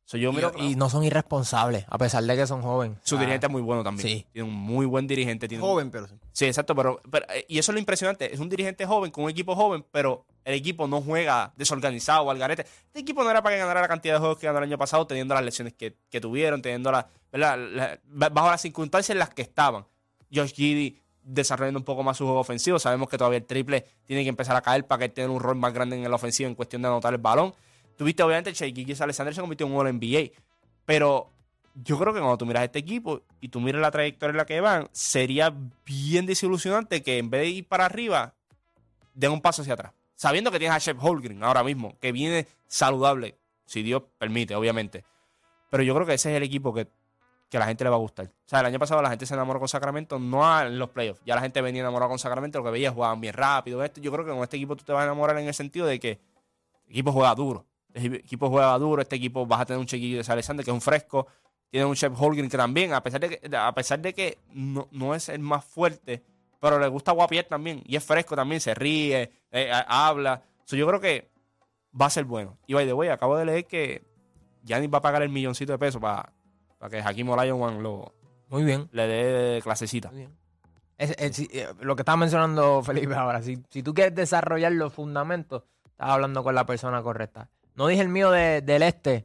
So, 0.04 0.18
yo 0.18 0.30
miro, 0.30 0.52
y, 0.58 0.72
y 0.72 0.76
no 0.76 0.90
son 0.90 1.04
irresponsables, 1.04 1.86
a 1.88 1.96
pesar 1.96 2.22
de 2.22 2.36
que 2.36 2.46
son 2.46 2.60
jóvenes. 2.60 2.98
su 3.02 3.16
Ah, 3.16 3.20
dirigente 3.20 3.46
es 3.46 3.52
muy 3.52 3.62
bueno 3.62 3.82
también. 3.82 4.06
sí. 4.06 4.26
Tiene 4.30 4.46
un 4.46 4.54
muy 4.54 4.84
buen 4.84 5.06
dirigente. 5.06 5.48
Tiene 5.48 5.64
un- 5.64 5.70
Joven, 5.70 5.90
pero 5.90 6.06
sí. 6.06 6.14
Sí, 6.32 6.44
exacto, 6.44 6.74
pero, 6.74 7.00
pero, 7.10 7.24
eh, 7.30 7.46
y 7.48 7.58
eso 7.58 7.72
es 7.72 7.74
lo 7.74 7.78
impresionante. 7.78 8.30
Es 8.32 8.40
un 8.40 8.50
dirigente 8.50 8.84
joven 8.86 9.10
con 9.10 9.24
un 9.24 9.30
equipo 9.30 9.54
joven, 9.56 9.86
pero 9.90 10.26
el 10.44 10.54
equipo 10.54 10.86
no 10.86 11.00
juega 11.00 11.52
desorganizado 11.56 12.22
o 12.24 12.30
al 12.30 12.38
garete. 12.38 12.66
Este 12.86 13.00
equipo 13.00 13.24
no 13.24 13.30
era 13.30 13.42
para 13.42 13.56
que 13.56 13.60
ganara 13.60 13.80
la 13.80 13.88
cantidad 13.88 14.14
de 14.14 14.20
juegos 14.20 14.36
que 14.38 14.46
ganó 14.46 14.58
el 14.58 14.64
año 14.64 14.76
pasado, 14.76 15.06
teniendo 15.06 15.34
las 15.34 15.44
lesiones 15.44 15.72
que, 15.72 15.96
que 16.10 16.20
tuvieron, 16.20 16.60
teniendo 16.60 16.92
la, 16.92 17.06
¿verdad? 17.32 17.58
La- 17.58 17.98
ba- 18.04 18.28
bajo 18.28 18.50
las 18.50 18.60
circunstancias 18.60 19.10
en 19.14 19.18
las 19.18 19.30
que 19.30 19.40
estaban. 19.42 19.86
Josh 20.30 20.52
Giddy 20.52 20.98
desarrollando 21.22 21.78
un 21.80 21.84
poco 21.86 22.02
más 22.02 22.18
su 22.18 22.24
juego 22.24 22.40
ofensivo. 22.40 22.78
Sabemos 22.78 23.08
que 23.08 23.16
todavía 23.18 23.38
el 23.38 23.46
triple 23.46 23.84
tiene 24.04 24.22
que 24.24 24.28
empezar 24.30 24.56
a 24.56 24.60
caer 24.62 24.86
para 24.86 25.00
que 25.00 25.04
él 25.06 25.12
tenga 25.12 25.30
un 25.30 25.40
rol 25.40 25.56
más 25.56 25.72
grande 25.74 25.96
en 25.96 26.08
la 26.10 26.16
ofensiva 26.16 26.48
en 26.48 26.54
cuestión 26.54 26.82
de 26.82 26.88
anotar 26.88 27.12
el 27.14 27.20
balón. 27.20 27.52
Tuviste, 27.98 28.22
obviamente, 28.22 28.52
Shea 28.54 28.72
Gilgeous 28.72 29.00
Alexander 29.00 29.34
se 29.34 29.40
convirtió 29.40 29.66
en 29.66 29.72
un 29.72 29.80
All-NBA. 29.80 30.30
Pero 30.86 31.32
yo 31.74 31.98
creo 31.98 32.14
que 32.14 32.20
cuando 32.20 32.38
tú 32.38 32.46
miras 32.46 32.62
este 32.62 32.78
equipo 32.78 33.22
y 33.40 33.48
tú 33.48 33.60
miras 33.60 33.82
la 33.82 33.90
trayectoria 33.90 34.30
en 34.30 34.36
la 34.36 34.46
que 34.46 34.60
van, 34.60 34.88
sería 34.92 35.52
bien 35.84 36.24
desilusionante 36.24 37.02
que 37.02 37.18
en 37.18 37.28
vez 37.28 37.40
de 37.40 37.48
ir 37.48 37.66
para 37.66 37.86
arriba, 37.86 38.34
den 39.14 39.32
un 39.32 39.40
paso 39.40 39.62
hacia 39.62 39.74
atrás. 39.74 39.92
Sabiendo 40.14 40.52
que 40.52 40.60
tienes 40.60 40.76
a 40.76 40.78
Shep 40.78 41.02
Holgren 41.02 41.42
ahora 41.42 41.64
mismo, 41.64 41.98
que 41.98 42.12
viene 42.12 42.46
saludable, 42.68 43.36
si 43.66 43.82
Dios 43.82 44.04
permite, 44.16 44.54
obviamente. 44.54 45.04
Pero 45.68 45.82
yo 45.82 45.92
creo 45.94 46.06
que 46.06 46.14
ese 46.14 46.30
es 46.30 46.36
el 46.36 46.44
equipo 46.44 46.72
que, 46.72 46.88
que 47.50 47.58
la 47.58 47.66
gente 47.66 47.82
le 47.82 47.90
va 47.90 47.96
a 47.96 48.00
gustar. 48.00 48.26
O 48.26 48.48
sea, 48.48 48.60
el 48.60 48.66
año 48.66 48.78
pasado 48.78 49.02
la 49.02 49.10
gente 49.10 49.26
se 49.26 49.34
enamoró 49.34 49.58
con 49.58 49.68
Sacramento, 49.68 50.20
no 50.20 50.60
en 50.60 50.78
los 50.78 50.90
playoffs. 50.90 51.20
Ya 51.26 51.34
la 51.34 51.40
gente 51.40 51.60
venía 51.60 51.82
enamorada 51.82 52.08
con 52.08 52.20
Sacramento, 52.20 52.58
lo 52.58 52.64
que 52.64 52.70
veía 52.70 52.92
jugaban 52.92 53.20
bien 53.20 53.34
rápido. 53.34 53.82
Esto. 53.82 54.00
Yo 54.00 54.12
creo 54.12 54.24
que 54.24 54.30
con 54.30 54.42
este 54.42 54.56
equipo 54.56 54.76
tú 54.76 54.84
te 54.84 54.92
vas 54.92 55.02
a 55.02 55.04
enamorar 55.04 55.36
en 55.38 55.48
el 55.48 55.54
sentido 55.54 55.86
de 55.86 56.00
que 56.00 56.20
el 56.86 56.92
equipo 56.92 57.12
juega 57.12 57.34
duro. 57.34 57.67
El 57.94 58.14
equipo 58.16 58.48
juega 58.50 58.76
duro, 58.78 59.02
este 59.02 59.16
equipo 59.16 59.46
vas 59.46 59.60
a 59.62 59.66
tener 59.66 59.80
un 59.80 59.86
chiquillo 59.86 60.22
de 60.22 60.32
Alexander 60.32 60.64
que 60.64 60.70
es 60.70 60.74
un 60.74 60.80
fresco, 60.80 61.26
Tiene 61.70 61.84
un 61.86 61.94
Chef 61.94 62.12
Holgren 62.18 62.48
que 62.48 62.56
también, 62.56 62.92
a 62.94 63.02
pesar 63.02 63.20
de 63.20 63.28
que, 63.38 63.56
a 63.56 63.72
pesar 63.74 63.98
de 64.00 64.14
que 64.14 64.38
no, 64.54 64.88
no 64.90 65.14
es 65.14 65.28
el 65.28 65.40
más 65.40 65.64
fuerte, 65.64 66.22
pero 66.60 66.78
le 66.78 66.88
gusta 66.88 67.12
guapier 67.12 67.44
también. 67.44 67.82
Y 67.84 67.94
es 67.96 68.02
fresco 68.04 68.34
también, 68.34 68.60
se 68.60 68.74
ríe, 68.74 69.30
eh, 69.50 69.70
habla. 69.86 70.42
So, 70.64 70.76
yo 70.76 70.86
creo 70.86 70.98
que 71.00 71.28
va 72.00 72.06
a 72.06 72.10
ser 72.10 72.24
bueno. 72.24 72.56
Y 72.66 72.72
by 72.74 72.86
the 72.86 72.92
way, 72.94 73.10
acabo 73.10 73.36
de 73.36 73.44
leer 73.44 73.66
que 73.66 74.02
Giannis 74.64 74.90
va 74.92 74.98
a 74.98 75.02
pagar 75.02 75.22
el 75.22 75.28
milloncito 75.28 75.72
de 75.72 75.78
pesos 75.78 76.00
para 76.00 76.32
que 76.90 77.00
Hakim 77.00 77.28
Olajuwon 77.28 77.82
lo, 77.82 78.14
Muy 78.48 78.64
bien. 78.64 78.88
le 78.92 79.06
dé 79.06 79.60
clasecita. 79.62 80.08
Muy 80.10 80.20
bien. 80.20 80.36
Es- 80.96 81.14
es- 81.18 81.36
si- 81.36 81.48
eh, 81.52 81.68
lo 81.80 81.94
que 81.96 82.02
estaba 82.02 82.16
mencionando 82.16 82.82
Felipe 82.82 83.14
ahora, 83.14 83.42
si, 83.42 83.58
si 83.68 83.82
tú 83.82 83.92
quieres 83.94 84.14
desarrollar 84.14 84.72
los 84.72 84.92
fundamentos, 84.92 85.62
estás 85.84 86.08
hablando 86.10 86.42
con 86.42 86.54
la 86.54 86.64
persona 86.66 87.02
correcta. 87.02 87.48
No 87.78 87.86
dije 87.86 88.02
el 88.02 88.08
mío 88.08 88.30
de- 88.32 88.60
del 88.60 88.82
este. 88.82 89.24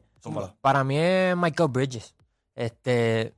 Para 0.61 0.83
mí 0.83 0.97
es 0.97 1.35
Michael 1.35 1.69
Bridges. 1.69 2.13
Este, 2.55 3.33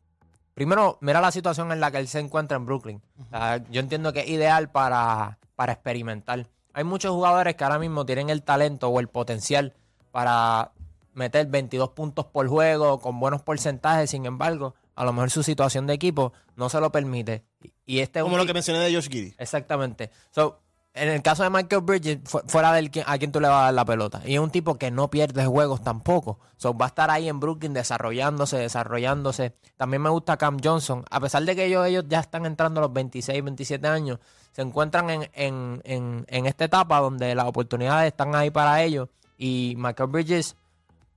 primero, 0.53 0.97
mira 1.01 1.21
la 1.21 1.31
situación 1.31 1.71
en 1.71 1.79
la 1.79 1.89
que 1.89 1.97
él 1.99 2.07
se 2.07 2.19
encuentra 2.19 2.57
en 2.57 2.65
Brooklyn. 2.65 3.01
O 3.19 3.29
sea, 3.29 3.63
yo 3.69 3.79
entiendo 3.79 4.11
que 4.13 4.19
es 4.19 4.27
ideal 4.29 4.69
para, 4.69 5.39
para 5.55 5.73
experimentar. 5.73 6.47
Hay 6.73 6.83
muchos 6.83 7.11
jugadores 7.11 7.55
que 7.55 7.63
ahora 7.63 7.79
mismo 7.79 8.05
tienen 8.05 8.29
el 8.29 8.43
talento 8.43 8.89
o 8.89 8.99
el 8.99 9.07
potencial 9.07 9.73
para 10.11 10.71
meter 11.13 11.47
22 11.47 11.89
puntos 11.91 12.25
por 12.25 12.47
juego 12.49 12.99
con 12.99 13.19
buenos 13.19 13.41
porcentajes. 13.41 14.09
Sin 14.09 14.25
embargo, 14.25 14.75
a 14.95 15.05
lo 15.05 15.13
mejor 15.13 15.31
su 15.31 15.43
situación 15.43 15.87
de 15.87 15.93
equipo 15.93 16.33
no 16.57 16.67
se 16.69 16.79
lo 16.81 16.91
permite. 16.91 17.45
Y- 17.85 17.99
este 17.99 18.21
un 18.21 18.27
Como 18.29 18.37
lo 18.37 18.45
que 18.45 18.53
mencioné 18.53 18.79
de 18.79 18.93
Josh 18.93 19.07
Giddy. 19.09 19.33
Exactamente. 19.37 20.11
So, 20.31 20.59
en 20.95 21.09
el 21.09 21.21
caso 21.21 21.43
de 21.43 21.49
Michael 21.49 21.81
Bridges, 21.81 22.19
fu- 22.23 22.41
fuera 22.47 22.71
del 22.73 22.89
a 23.05 23.17
quien 23.17 23.31
tú 23.31 23.39
le 23.39 23.47
vas 23.47 23.57
a 23.59 23.63
dar 23.65 23.73
la 23.73 23.85
pelota. 23.85 24.21
Y 24.25 24.33
es 24.35 24.39
un 24.39 24.49
tipo 24.49 24.75
que 24.75 24.89
no 24.91 25.09
pierde 25.09 25.45
juegos 25.45 25.83
tampoco. 25.83 26.39
Va 26.63 26.85
a 26.85 26.87
estar 26.87 27.11
ahí 27.11 27.27
en 27.29 27.39
Brooklyn 27.39 27.73
desarrollándose, 27.73 28.57
desarrollándose. 28.57 29.53
También 29.77 30.01
me 30.01 30.09
gusta 30.09 30.37
Cam 30.37 30.57
Johnson. 30.63 31.03
A 31.11 31.19
pesar 31.19 31.43
de 31.43 31.55
que 31.55 31.65
ellos, 31.65 31.85
ellos 31.85 32.05
ya 32.07 32.19
están 32.21 32.45
entrando 32.45 32.79
a 32.79 32.83
los 32.83 32.93
26, 32.93 33.43
27 33.43 33.87
años, 33.87 34.19
se 34.53 34.61
encuentran 34.61 35.09
en, 35.09 35.29
en- 35.33 35.81
en- 35.83 36.25
en 36.29 36.45
esta 36.45 36.65
etapa 36.65 36.99
donde 37.01 37.35
las 37.35 37.45
oportunidades 37.45 38.07
están 38.07 38.33
ahí 38.33 38.49
para 38.49 38.81
ellos. 38.81 39.09
Y 39.37 39.75
Michael 39.77 40.09
Bridges, 40.09 40.55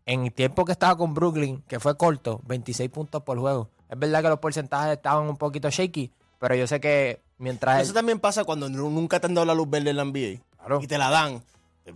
en 0.07 0.25
el 0.25 0.33
tiempo 0.33 0.65
que 0.65 0.73
estaba 0.73 0.97
con 0.97 1.15
Brooklyn, 1.15 1.63
que 1.69 1.79
fue 1.79 1.97
corto, 1.97 2.41
26 2.47 2.91
puntos 2.91 3.23
por 3.23 3.39
juego. 3.39 3.71
Es 3.89 3.99
verdad 3.99 4.23
que 4.23 4.29
los 4.29 4.39
porcentajes 4.41 4.93
estaban 4.97 5.29
un 5.29 5.37
poquito 5.37 5.71
shaky, 5.71 6.11
pero 6.41 6.55
yo 6.57 6.67
sé 6.67 6.81
que 6.81 7.23
mientras... 7.39 7.81
Eso 7.83 7.91
él- 7.91 7.95
también 7.95 8.21
pasa 8.21 8.45
cuando 8.45 8.69
nu- 8.69 8.91
nunca 8.91 9.21
te 9.21 9.27
han 9.27 9.35
dado 9.35 9.47
la 9.47 9.55
luz 9.55 9.69
verde 9.71 9.91
en 9.91 9.97
la 9.97 10.05
NBA. 10.05 10.41
Claro. 10.59 10.81
Y 10.83 10.87
te 10.87 10.99
la 10.99 11.11
dan. 11.11 11.43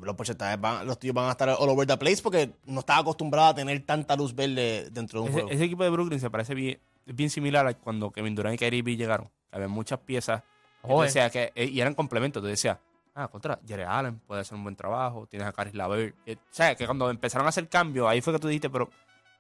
Los 0.01 0.17
porcentajes 0.17 0.59
van, 0.59 0.87
los 0.87 0.99
tíos 0.99 1.15
van 1.15 1.27
a 1.29 1.33
estar 1.33 1.51
all 1.51 1.69
over 1.69 1.87
the 1.87 1.99
place 1.99 2.23
porque 2.23 2.51
no 2.65 2.81
estaba 2.81 3.01
acostumbrado 3.01 3.49
a 3.49 3.55
tener 3.55 3.85
tanta 3.85 4.17
luz 4.17 4.35
verde 4.35 4.89
dentro 4.91 5.21
de 5.21 5.25
un 5.25 5.29
Ese, 5.29 5.41
juego. 5.43 5.51
ese 5.55 5.65
equipo 5.65 5.85
de 5.85 5.91
Brooklyn 5.91 6.19
se 6.19 6.31
parece 6.31 6.55
bien, 6.55 6.81
es 7.05 7.15
bien 7.15 7.29
similar 7.29 7.67
a 7.67 7.75
cuando 7.75 8.11
Kevin 8.11 8.35
Durant 8.35 8.55
y 8.55 8.59
Kyrie 8.59 8.79
Irving 8.79 8.97
llegaron. 8.97 9.29
Había 9.51 9.69
muchas 9.69 9.99
piezas. 9.99 10.43
Joder. 10.81 11.09
decías 11.09 11.31
que, 11.31 11.53
eh, 11.55 11.67
y 11.67 11.79
eran 11.81 11.95
complementos. 11.95 12.43
Tú 12.43 12.47
decías, 12.49 12.79
ah, 13.15 13.29
contra, 13.29 13.59
Jared 13.69 13.85
Allen 13.87 14.19
puede 14.27 14.41
hacer 14.41 14.57
un 14.57 14.63
buen 14.65 14.77
trabajo. 14.77 15.27
Tienes 15.27 15.47
a 15.47 15.53
Caris 15.53 15.75
Lavert. 15.75 16.17
Eh, 16.25 16.37
O 16.37 16.39
sea, 16.51 16.75
que 16.75 16.87
cuando 16.87 17.11
empezaron 17.11 17.45
a 17.47 17.51
hacer 17.51 17.69
cambios, 17.69 18.09
ahí 18.09 18.23
fue 18.23 18.33
que 18.33 18.39
tú 18.39 18.49
dijiste, 18.49 18.71
pero 18.71 18.89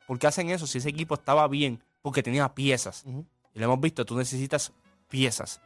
¿por 0.06 0.18
qué 0.18 0.26
hacen 0.26 0.50
eso 0.50 0.66
si 0.66 0.76
ese 0.78 0.90
equipo 0.90 1.14
estaba 1.14 1.49
bien? 1.49 1.82
Porque 2.02 2.23
tenía 2.23 2.54
piezas. 2.54 3.04
Ujú. 3.06 3.25
Y 3.54 3.59
lo 3.59 3.64
hemos 3.64 3.80
visto, 3.80 4.04
tú 4.04 4.18
necesitas 4.18 4.71
piezas. 5.09 5.62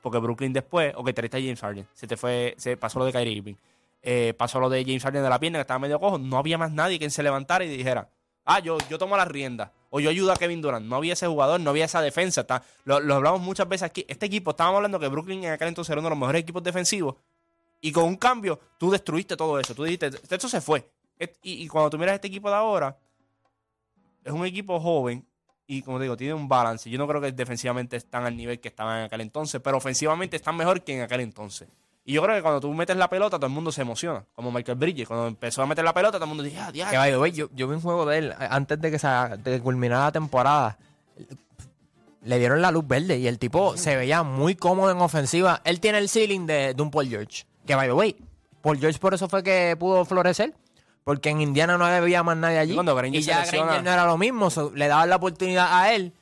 Porque 0.00 0.18
Brooklyn 0.18 0.52
después, 0.52 0.92
ok, 0.96 1.12
te 1.12 1.26
a 1.26 1.40
James 1.40 1.60
Harden. 1.60 1.86
Se 1.92 2.06
te 2.06 2.16
fue, 2.16 2.54
se 2.58 2.76
pasó 2.76 2.98
lo 2.98 3.04
de 3.04 3.12
Kyrie 3.12 3.32
Irving. 3.32 3.54
Eh, 4.02 4.34
pasó 4.38 4.60
lo 4.60 4.68
de 4.68 4.84
James 4.84 5.02
Harden 5.02 5.22
de 5.22 5.28
la 5.28 5.40
pierna, 5.40 5.58
que 5.58 5.62
estaba 5.62 5.78
medio 5.78 5.98
cojo. 5.98 6.18
No 6.18 6.38
había 6.38 6.56
más 6.58 6.70
nadie 6.72 6.98
que 6.98 7.10
se 7.10 7.22
levantara 7.22 7.64
y 7.64 7.68
dijera, 7.68 8.08
ah, 8.44 8.60
yo, 8.60 8.78
yo 8.88 8.98
tomo 8.98 9.16
la 9.16 9.24
rienda. 9.24 9.72
O 9.90 10.00
yo 10.00 10.10
ayudo 10.10 10.32
a 10.32 10.36
Kevin 10.36 10.60
Durant. 10.60 10.86
No 10.86 10.96
había 10.96 11.14
ese 11.14 11.26
jugador, 11.26 11.60
no 11.60 11.70
había 11.70 11.86
esa 11.86 12.00
defensa. 12.00 12.42
Está, 12.42 12.62
lo, 12.84 13.00
lo 13.00 13.14
hablamos 13.14 13.40
muchas 13.40 13.68
veces 13.68 13.84
aquí. 13.84 14.04
Este 14.08 14.26
equipo, 14.26 14.50
estábamos 14.52 14.76
hablando 14.78 15.00
que 15.00 15.08
Brooklyn 15.08 15.44
en 15.44 15.52
aquel 15.52 15.68
entonces 15.68 15.90
era 15.90 16.00
uno 16.00 16.08
de 16.08 16.10
los 16.10 16.18
mejores 16.18 16.42
equipos 16.42 16.62
defensivos. 16.62 17.16
Y 17.80 17.92
con 17.92 18.04
un 18.04 18.16
cambio, 18.16 18.58
tú 18.78 18.90
destruiste 18.90 19.36
todo 19.36 19.58
eso. 19.58 19.74
Tú 19.74 19.84
dijiste, 19.84 20.10
esto 20.28 20.48
se 20.48 20.60
fue. 20.60 20.88
Y 21.42 21.66
cuando 21.68 21.90
tú 21.90 21.98
miras 21.98 22.14
este 22.14 22.28
equipo 22.28 22.48
de 22.48 22.56
ahora, 22.56 22.96
es 24.24 24.32
un 24.32 24.44
equipo 24.44 24.78
joven 24.78 25.26
y 25.70 25.82
como 25.82 25.98
te 25.98 26.04
digo, 26.04 26.16
tiene 26.16 26.32
un 26.32 26.48
balance. 26.48 26.88
Yo 26.88 26.98
no 26.98 27.06
creo 27.06 27.20
que 27.20 27.30
defensivamente 27.30 27.98
están 27.98 28.24
al 28.24 28.34
nivel 28.34 28.58
que 28.58 28.68
estaban 28.68 29.00
en 29.00 29.04
aquel 29.04 29.20
entonces, 29.20 29.60
pero 29.62 29.76
ofensivamente 29.76 30.34
están 30.34 30.56
mejor 30.56 30.82
que 30.82 30.96
en 30.96 31.02
aquel 31.02 31.20
entonces. 31.20 31.68
Y 32.06 32.14
yo 32.14 32.22
creo 32.22 32.34
que 32.34 32.40
cuando 32.40 32.58
tú 32.58 32.72
metes 32.72 32.96
la 32.96 33.10
pelota, 33.10 33.36
todo 33.36 33.46
el 33.46 33.52
mundo 33.52 33.70
se 33.70 33.82
emociona. 33.82 34.24
Como 34.34 34.50
Michael 34.50 34.78
Bridges, 34.78 35.06
cuando 35.06 35.26
empezó 35.26 35.62
a 35.62 35.66
meter 35.66 35.84
la 35.84 35.92
pelota, 35.92 36.12
todo 36.16 36.24
el 36.24 36.28
mundo 36.28 36.42
dice, 36.42 36.58
ah, 36.58 36.68
Que 36.68 36.72
diablo. 36.72 37.02
the 37.02 37.18
way, 37.18 37.32
yo, 37.32 37.50
yo 37.54 37.68
vi 37.68 37.74
un 37.74 37.82
juego 37.82 38.06
de 38.06 38.16
él 38.16 38.34
antes 38.38 38.80
de 38.80 38.90
que, 38.90 38.98
se, 38.98 39.06
de 39.08 39.56
que 39.56 39.60
culminara 39.60 40.04
la 40.04 40.12
temporada. 40.12 40.78
Le 42.22 42.38
dieron 42.38 42.62
la 42.62 42.70
luz 42.70 42.86
verde 42.88 43.18
y 43.18 43.26
el 43.26 43.38
tipo 43.38 43.76
se 43.76 43.94
veía 43.94 44.22
muy 44.22 44.54
cómodo 44.54 44.90
en 44.90 44.98
ofensiva. 45.02 45.60
Él 45.64 45.80
tiene 45.80 45.98
el 45.98 46.08
ceiling 46.08 46.46
de, 46.46 46.72
de 46.72 46.82
un 46.82 46.90
Paul 46.90 47.08
George. 47.08 47.44
Que 47.66 47.74
by 47.74 47.88
the 47.88 47.92
way, 47.92 48.16
Paul 48.62 48.78
George 48.78 48.98
por 48.98 49.12
eso 49.12 49.28
fue 49.28 49.42
que 49.42 49.76
pudo 49.78 50.06
florecer. 50.06 50.54
Porque 51.08 51.30
en 51.30 51.40
Indiana 51.40 51.78
no 51.78 51.86
había 51.86 52.22
más 52.22 52.36
nadie 52.36 52.58
allí. 52.58 52.74
Cuando 52.74 52.94
Granger 52.94 53.18
y 53.18 53.24
ya 53.24 53.46
Granger 53.46 53.82
no 53.82 53.90
era 53.90 54.04
lo 54.04 54.18
mismo. 54.18 54.50
so, 54.50 54.70
le 54.74 54.88
daban 54.88 55.08
la 55.08 55.16
oportunidad 55.16 55.68
a 55.70 55.94
él. 55.94 56.12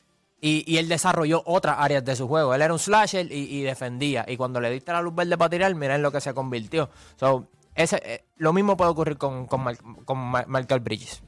Y, 0.41 0.63
y 0.73 0.79
él 0.79 0.89
desarrolló 0.89 1.43
otras 1.45 1.75
áreas 1.81 2.05
de 2.05 2.15
su 2.15 2.29
juego. 2.29 2.55
Él 2.55 2.63
era 2.63 2.73
un 2.73 2.79
slasher 2.79 3.27
y, 3.33 3.35
y 3.57 3.63
defendía. 3.63 4.25
Y 4.29 4.37
cuando 4.37 4.61
le 4.61 4.71
diste 4.71 4.93
la 4.93 5.03
luz 5.03 5.13
verde 5.13 5.37
para 5.37 5.51
tirar, 5.51 5.75
mira 5.75 5.97
en 5.97 6.03
lo 6.03 6.13
que 6.13 6.21
se 6.21 6.33
convirtió. 6.35 6.89
So, 7.17 7.49
ese, 7.75 8.01
eh, 8.05 8.25
lo 8.37 8.53
mismo 8.53 8.77
puede 8.77 8.93
ocurrir 8.93 9.19
con, 9.19 9.47
con, 9.49 9.65
Mar- 9.65 9.79
con 10.05 10.19
Mar- 10.19 10.47
Michael 10.47 10.81
Bridges. 10.83 11.21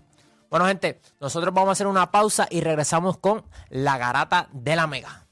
Bueno, 0.51 0.65
gente, 0.67 1.01
nosotros 1.21 1.53
vamos 1.53 1.71
a 1.71 1.73
hacer 1.73 1.89
una 1.89 2.13
pausa 2.13 2.47
y 2.49 2.61
regresamos 2.61 3.19
con 3.19 3.43
la 3.71 3.99
garata 3.99 4.49
de 4.53 4.77
la 4.77 4.87
mega. 4.87 5.27